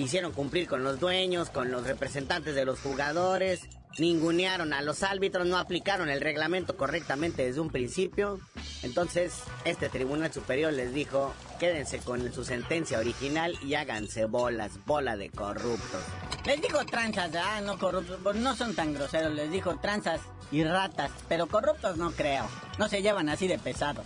quisieron 0.00 0.32
cumplir 0.32 0.66
con 0.66 0.82
los 0.82 0.98
dueños, 0.98 1.50
con 1.50 1.70
los 1.70 1.86
representantes 1.86 2.54
de 2.54 2.64
los 2.64 2.80
jugadores, 2.80 3.68
ningunearon 3.98 4.72
a 4.72 4.80
los 4.80 5.02
árbitros, 5.02 5.46
no 5.46 5.58
aplicaron 5.58 6.08
el 6.08 6.22
reglamento 6.22 6.74
correctamente 6.74 7.44
desde 7.44 7.60
un 7.60 7.68
principio. 7.68 8.40
Entonces, 8.82 9.42
este 9.66 9.90
Tribunal 9.90 10.32
Superior 10.32 10.72
les 10.72 10.94
dijo, 10.94 11.34
quédense 11.58 11.98
con 11.98 12.32
su 12.32 12.46
sentencia 12.46 12.98
original 12.98 13.58
y 13.62 13.74
háganse 13.74 14.24
bolas, 14.24 14.82
bola 14.86 15.18
de 15.18 15.28
corruptos. 15.28 16.02
Les 16.46 16.62
dijo 16.62 16.82
tranzas, 16.86 17.32
ah, 17.34 17.60
no 17.60 17.78
corruptos, 17.78 18.20
pues 18.22 18.36
no 18.36 18.56
son 18.56 18.74
tan 18.74 18.94
groseros, 18.94 19.34
les 19.34 19.50
dijo 19.50 19.76
tranzas 19.80 20.22
y 20.50 20.64
ratas, 20.64 21.10
pero 21.28 21.46
corruptos 21.46 21.98
no 21.98 22.10
creo, 22.12 22.48
no 22.78 22.88
se 22.88 23.02
llevan 23.02 23.28
así 23.28 23.48
de 23.48 23.58
pesado. 23.58 24.02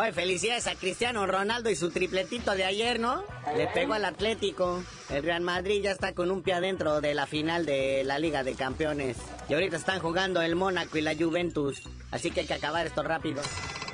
Oye, 0.00 0.12
felicidades 0.14 0.66
a 0.66 0.76
Cristiano 0.76 1.26
Ronaldo 1.26 1.68
y 1.68 1.76
su 1.76 1.90
tripletito 1.90 2.52
de 2.52 2.64
ayer, 2.64 2.98
¿no? 2.98 3.22
Le 3.54 3.66
pegó 3.66 3.92
al 3.92 4.06
Atlético. 4.06 4.82
El 5.10 5.22
Real 5.22 5.42
Madrid 5.42 5.82
ya 5.82 5.90
está 5.90 6.14
con 6.14 6.30
un 6.30 6.40
pie 6.40 6.54
adentro 6.54 7.02
de 7.02 7.12
la 7.12 7.26
final 7.26 7.66
de 7.66 8.02
la 8.02 8.18
Liga 8.18 8.42
de 8.42 8.54
Campeones. 8.54 9.18
Y 9.50 9.52
ahorita 9.52 9.76
están 9.76 10.00
jugando 10.00 10.40
el 10.40 10.56
Mónaco 10.56 10.96
y 10.96 11.02
la 11.02 11.14
Juventus. 11.14 11.82
Así 12.12 12.30
que 12.30 12.40
hay 12.40 12.46
que 12.46 12.54
acabar 12.54 12.86
esto 12.86 13.02
rápido. 13.02 13.42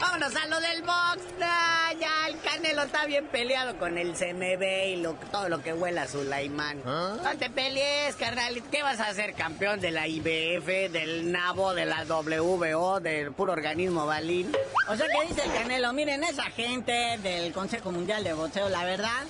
Vámonos 0.01 0.35
a 0.37 0.47
lo 0.47 0.61
del 0.61 0.83
box. 0.83 1.23
Ah, 1.43 1.93
ya 1.99 2.29
el 2.29 2.39
Canelo 2.41 2.83
está 2.83 3.07
bien 3.07 3.27
peleado 3.29 3.79
con 3.79 3.97
el 3.97 4.15
CMB 4.15 4.89
y 4.89 4.97
lo- 4.97 5.15
todo 5.33 5.49
lo 5.49 5.63
que 5.63 5.73
huela 5.73 6.03
a 6.03 6.09
Sulaimán. 6.09 6.83
No 6.85 7.19
te 7.39 7.49
pelees, 7.51 8.15
carnal. 8.17 8.63
¿Qué 8.71 8.83
vas 8.83 9.01
a 9.01 9.07
hacer? 9.09 9.35
¿Campeón 9.35 9.81
de 9.81 9.91
la 9.91 10.07
IBF, 10.07 10.91
del 10.91 11.33
NABO, 11.33 11.75
de 11.75 11.87
la 11.87 12.05
WBO, 12.05 13.01
del 13.01 13.33
puro 13.33 13.53
organismo 13.53 14.07
balín? 14.07 14.53
O 14.89 14.97
sea 14.97 15.07
que 15.07 15.29
dice 15.29 15.43
el 15.45 15.53
Canelo, 15.53 15.93
miren, 15.93 16.25
esa 16.25 16.45
gente 16.45 16.93
del 17.23 17.53
Consejo 17.53 17.91
Mundial 17.91 18.23
de 18.23 18.33
Boxeo, 18.35 18.69
la 18.69 18.85
verdad, 18.85 19.23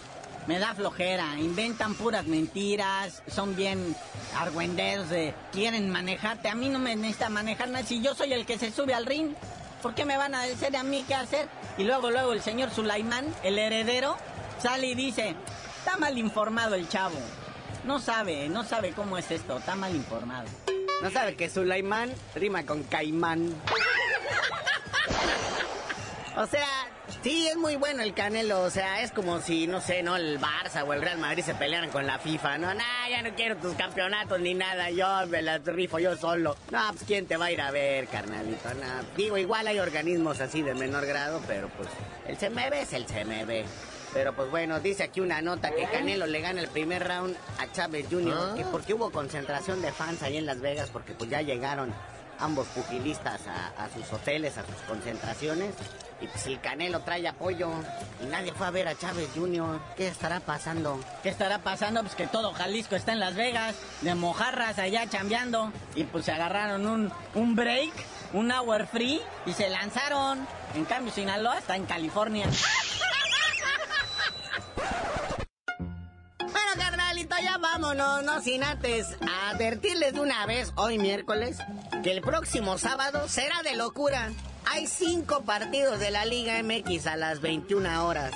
me 0.46 0.58
da 0.58 0.74
flojera. 0.74 1.26
Inventan 1.38 1.94
puras 1.94 2.26
mentiras, 2.26 3.22
son 3.28 3.54
bien 3.54 3.94
argüenderos, 4.36 5.08
de, 5.10 5.32
quieren 5.52 5.90
manejarte. 5.90 6.48
A 6.48 6.54
mí 6.54 6.68
no 6.68 6.78
me 6.80 6.96
necesita 6.96 7.28
manejar 7.28 7.68
nada. 7.68 7.84
Si 7.86 8.00
yo 8.02 8.14
soy 8.14 8.32
el 8.32 8.44
que 8.46 8.58
se 8.58 8.72
sube 8.72 8.94
al 8.94 9.06
ring, 9.06 9.32
¿por 9.86 9.94
qué 9.94 10.04
me 10.04 10.16
van 10.16 10.34
a 10.34 10.42
decir 10.42 10.76
a 10.76 10.82
mí 10.82 11.04
qué 11.06 11.14
hacer? 11.14 11.46
Y 11.78 11.84
luego, 11.84 12.10
luego 12.10 12.32
el 12.32 12.42
señor 12.42 12.72
Sulaimán, 12.72 13.24
el 13.44 13.56
heredero, 13.56 14.16
sale 14.60 14.88
y 14.88 14.94
dice, 14.96 15.36
está 15.78 15.96
mal 15.96 16.18
informado 16.18 16.74
el 16.74 16.88
chavo. 16.88 17.20
No 17.84 18.00
sabe, 18.00 18.48
no 18.48 18.64
sabe 18.64 18.90
cómo 18.90 19.16
es 19.16 19.30
esto, 19.30 19.58
está 19.58 19.76
mal 19.76 19.94
informado. 19.94 20.48
No 21.02 21.10
sabe 21.12 21.36
que 21.36 21.48
Sulaimán 21.48 22.12
rima 22.34 22.66
con 22.66 22.82
Caimán. 22.82 23.54
O 26.36 26.46
sea, 26.46 26.68
sí, 27.26 27.48
es 27.48 27.56
muy 27.56 27.74
bueno 27.74 28.04
el 28.04 28.14
Canelo. 28.14 28.62
O 28.62 28.70
sea, 28.70 29.02
es 29.02 29.10
como 29.10 29.40
si, 29.40 29.66
no 29.66 29.80
sé, 29.80 30.02
¿no? 30.04 30.14
El 30.14 30.38
Barça 30.38 30.84
o 30.86 30.92
el 30.92 31.02
Real 31.02 31.18
Madrid 31.18 31.42
se 31.42 31.56
pelearan 31.56 31.90
con 31.90 32.06
la 32.06 32.20
FIFA. 32.20 32.58
No, 32.58 32.72
nah, 32.72 33.08
ya 33.10 33.20
no 33.22 33.34
quiero 33.34 33.56
tus 33.56 33.74
campeonatos 33.74 34.38
ni 34.38 34.54
nada. 34.54 34.90
Yo 34.90 35.26
me 35.26 35.42
las 35.42 35.64
rifo 35.64 35.98
yo 35.98 36.16
solo. 36.16 36.56
No, 36.70 36.80
pues 36.92 37.02
¿quién 37.04 37.26
te 37.26 37.36
va 37.36 37.46
a 37.46 37.50
ir 37.52 37.60
a 37.60 37.72
ver, 37.72 38.06
carnalito? 38.06 38.72
No. 38.74 39.16
Digo, 39.16 39.36
igual 39.38 39.66
hay 39.66 39.80
organismos 39.80 40.40
así 40.40 40.62
de 40.62 40.74
menor 40.74 41.04
grado, 41.04 41.42
pero 41.48 41.68
pues 41.70 41.88
el 42.28 42.36
CMB 42.36 42.74
es 42.74 42.92
el 42.92 43.06
CMB. 43.06 43.66
Pero 44.14 44.32
pues 44.32 44.48
bueno, 44.48 44.78
dice 44.78 45.02
aquí 45.02 45.20
una 45.20 45.42
nota 45.42 45.72
que 45.72 45.84
Canelo 45.86 46.26
le 46.26 46.40
gana 46.40 46.60
el 46.60 46.68
primer 46.68 47.06
round 47.06 47.36
a 47.58 47.70
Chávez 47.72 48.06
Jr. 48.08 48.54
que 48.56 48.64
porque 48.64 48.94
hubo 48.94 49.10
concentración 49.10 49.82
de 49.82 49.90
fans 49.90 50.22
ahí 50.22 50.36
en 50.36 50.46
Las 50.46 50.60
Vegas, 50.60 50.90
porque 50.90 51.12
pues 51.12 51.28
ya 51.28 51.42
llegaron 51.42 51.92
ambos 52.38 52.66
pugilistas 52.68 53.40
a, 53.46 53.88
sus 53.94 54.12
hoteles, 54.12 54.58
a 54.58 54.66
sus 54.66 54.76
concentraciones. 54.88 55.74
Y 56.20 56.26
pues 56.26 56.46
el 56.46 56.60
Canelo 56.60 57.00
trae 57.00 57.28
apoyo 57.28 57.70
y 58.22 58.26
nadie 58.26 58.52
fue 58.52 58.66
a 58.66 58.70
ver 58.70 58.88
a 58.88 58.94
Chávez 58.94 59.28
Jr. 59.34 59.78
¿Qué 59.96 60.08
estará 60.08 60.40
pasando? 60.40 60.98
¿Qué 61.22 61.28
estará 61.28 61.58
pasando? 61.58 62.00
Pues 62.02 62.14
que 62.14 62.26
todo 62.26 62.52
Jalisco 62.54 62.96
está 62.96 63.12
en 63.12 63.20
Las 63.20 63.34
Vegas, 63.34 63.76
de 64.00 64.14
mojarras 64.14 64.78
allá 64.78 65.06
chambeando. 65.08 65.72
Y 65.94 66.04
pues 66.04 66.24
se 66.24 66.32
agarraron 66.32 66.86
un, 66.86 67.12
un 67.34 67.54
break, 67.54 67.92
un 68.32 68.50
hour 68.50 68.86
free, 68.86 69.20
y 69.44 69.52
se 69.52 69.68
lanzaron. 69.68 70.46
En 70.74 70.84
cambio, 70.84 71.12
Sinaloa 71.12 71.58
está 71.58 71.76
en 71.76 71.84
California. 71.84 72.46
Vámonos, 77.96 78.24
no 78.24 78.42
sin 78.42 78.62
antes 78.62 79.06
advertirles 79.50 80.14
de 80.14 80.20
una 80.20 80.46
vez, 80.46 80.72
hoy 80.76 80.98
miércoles, 80.98 81.58
que 82.02 82.12
el 82.12 82.20
próximo 82.20 82.78
sábado 82.78 83.28
será 83.28 83.62
de 83.62 83.76
locura. 83.76 84.30
Hay 84.66 84.86
cinco 84.86 85.42
partidos 85.42 86.00
de 86.00 86.10
la 86.10 86.24
Liga 86.24 86.60
MX 86.62 87.06
a 87.06 87.16
las 87.16 87.40
21 87.40 88.06
horas. 88.06 88.32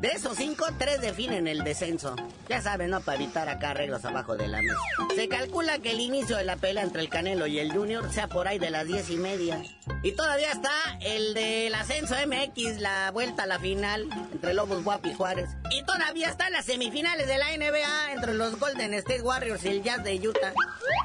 De 0.00 0.08
esos 0.08 0.36
cinco, 0.36 0.66
tres 0.78 1.00
definen 1.00 1.48
el 1.48 1.64
descenso. 1.64 2.14
Ya 2.48 2.60
saben, 2.60 2.90
¿no? 2.90 3.00
Para 3.00 3.16
evitar 3.16 3.48
acá 3.48 3.70
arreglos 3.70 4.04
abajo 4.04 4.36
de 4.36 4.48
la 4.48 4.60
mesa. 4.60 4.76
Se 5.14 5.28
calcula 5.28 5.78
que 5.78 5.92
el 5.92 6.00
inicio 6.00 6.36
de 6.36 6.44
la 6.44 6.56
pelea 6.56 6.84
entre 6.84 7.00
el 7.00 7.08
Canelo 7.08 7.46
y 7.46 7.58
el 7.58 7.72
Junior 7.72 8.12
sea 8.12 8.28
por 8.28 8.46
ahí 8.46 8.58
de 8.58 8.70
las 8.70 8.86
diez 8.86 9.10
y 9.10 9.16
media. 9.16 9.60
Y 10.02 10.12
todavía 10.12 10.52
está 10.52 10.70
el 11.00 11.34
del 11.34 11.57
ascenso 11.78 12.14
MX, 12.26 12.80
la 12.80 13.10
vuelta 13.10 13.44
a 13.44 13.46
la 13.46 13.58
final 13.58 14.08
entre 14.32 14.54
Lobos 14.54 14.84
Guapi 14.84 15.10
y 15.10 15.14
Juárez. 15.14 15.48
Y 15.70 15.82
todavía 15.84 16.28
están 16.28 16.52
las 16.52 16.66
semifinales 16.66 17.26
de 17.26 17.38
la 17.38 17.56
NBA 17.56 18.12
entre 18.12 18.34
los 18.34 18.58
Golden 18.58 18.94
State 18.94 19.22
Warriors 19.22 19.64
y 19.64 19.68
el 19.68 19.82
Jazz 19.82 20.02
de 20.02 20.16
Utah. 20.16 20.52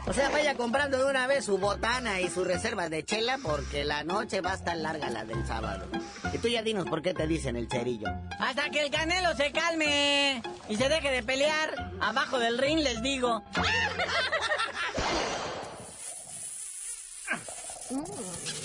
O 0.08 0.14
sea, 0.14 0.30
vaya 0.30 0.56
comprando 0.56 0.98
de 0.98 1.06
una 1.06 1.28
vez 1.28 1.46
su 1.46 1.58
botana 1.58 2.22
y 2.22 2.30
sus 2.30 2.46
reservas 2.46 2.90
de 2.90 3.04
chela 3.04 3.40
porque 3.42 3.86
la 3.86 4.04
noche 4.04 4.42
va 4.42 4.52
a 4.52 4.56
estar 4.56 4.76
larga 4.76 5.10
la 5.10 5.26
del 5.26 5.46
sábado. 5.46 5.88
Y 6.34 6.38
tú 6.40 6.48
ya 6.48 6.62
dinos 6.62 6.88
por 6.90 7.02
qué 7.02 7.14
te 7.14 7.28
dicen 7.28 7.56
el 7.56 7.70
cerillo. 7.70 8.08
Hasta 8.40 8.70
que 8.70 8.84
el 8.84 8.92
Canelo 8.92 9.36
se 9.36 9.52
calme 9.52 10.42
y 10.68 10.76
se 10.76 10.90
deje 10.90 11.12
de 11.12 11.24
pelear 11.24 11.92
abajo 12.02 12.40
del 12.40 12.58
ring, 12.58 12.80
les 12.80 13.02
digo. 13.02 13.44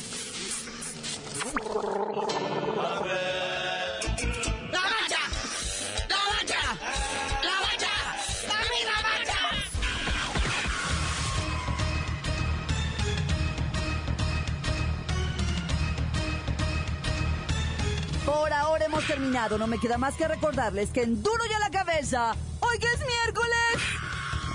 Por 18.25 18.53
ahora 18.53 18.85
hemos 18.87 19.07
terminado. 19.07 19.59
No 19.59 19.67
me 19.67 19.79
queda 19.79 19.99
más 19.99 20.15
que 20.15 20.27
recordarles 20.27 20.89
que 20.91 21.03
en 21.03 21.23
Duro 21.23 21.45
y 21.51 21.53
a 21.53 21.59
la 21.59 21.71
cabeza, 21.71 22.35
hoy 22.61 22.79
que 22.79 22.87
es 22.87 23.01
miércoles, 23.01 23.83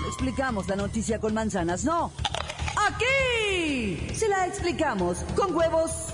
explicamos 0.08 0.66
la 0.66 0.74
noticia 0.76 1.20
con 1.20 1.32
manzanas, 1.32 1.84
no. 1.84 2.12
Aquí 2.88 4.08
se 4.14 4.26
la 4.28 4.46
explicamos 4.46 5.18
con 5.36 5.54
huevos. 5.54 6.13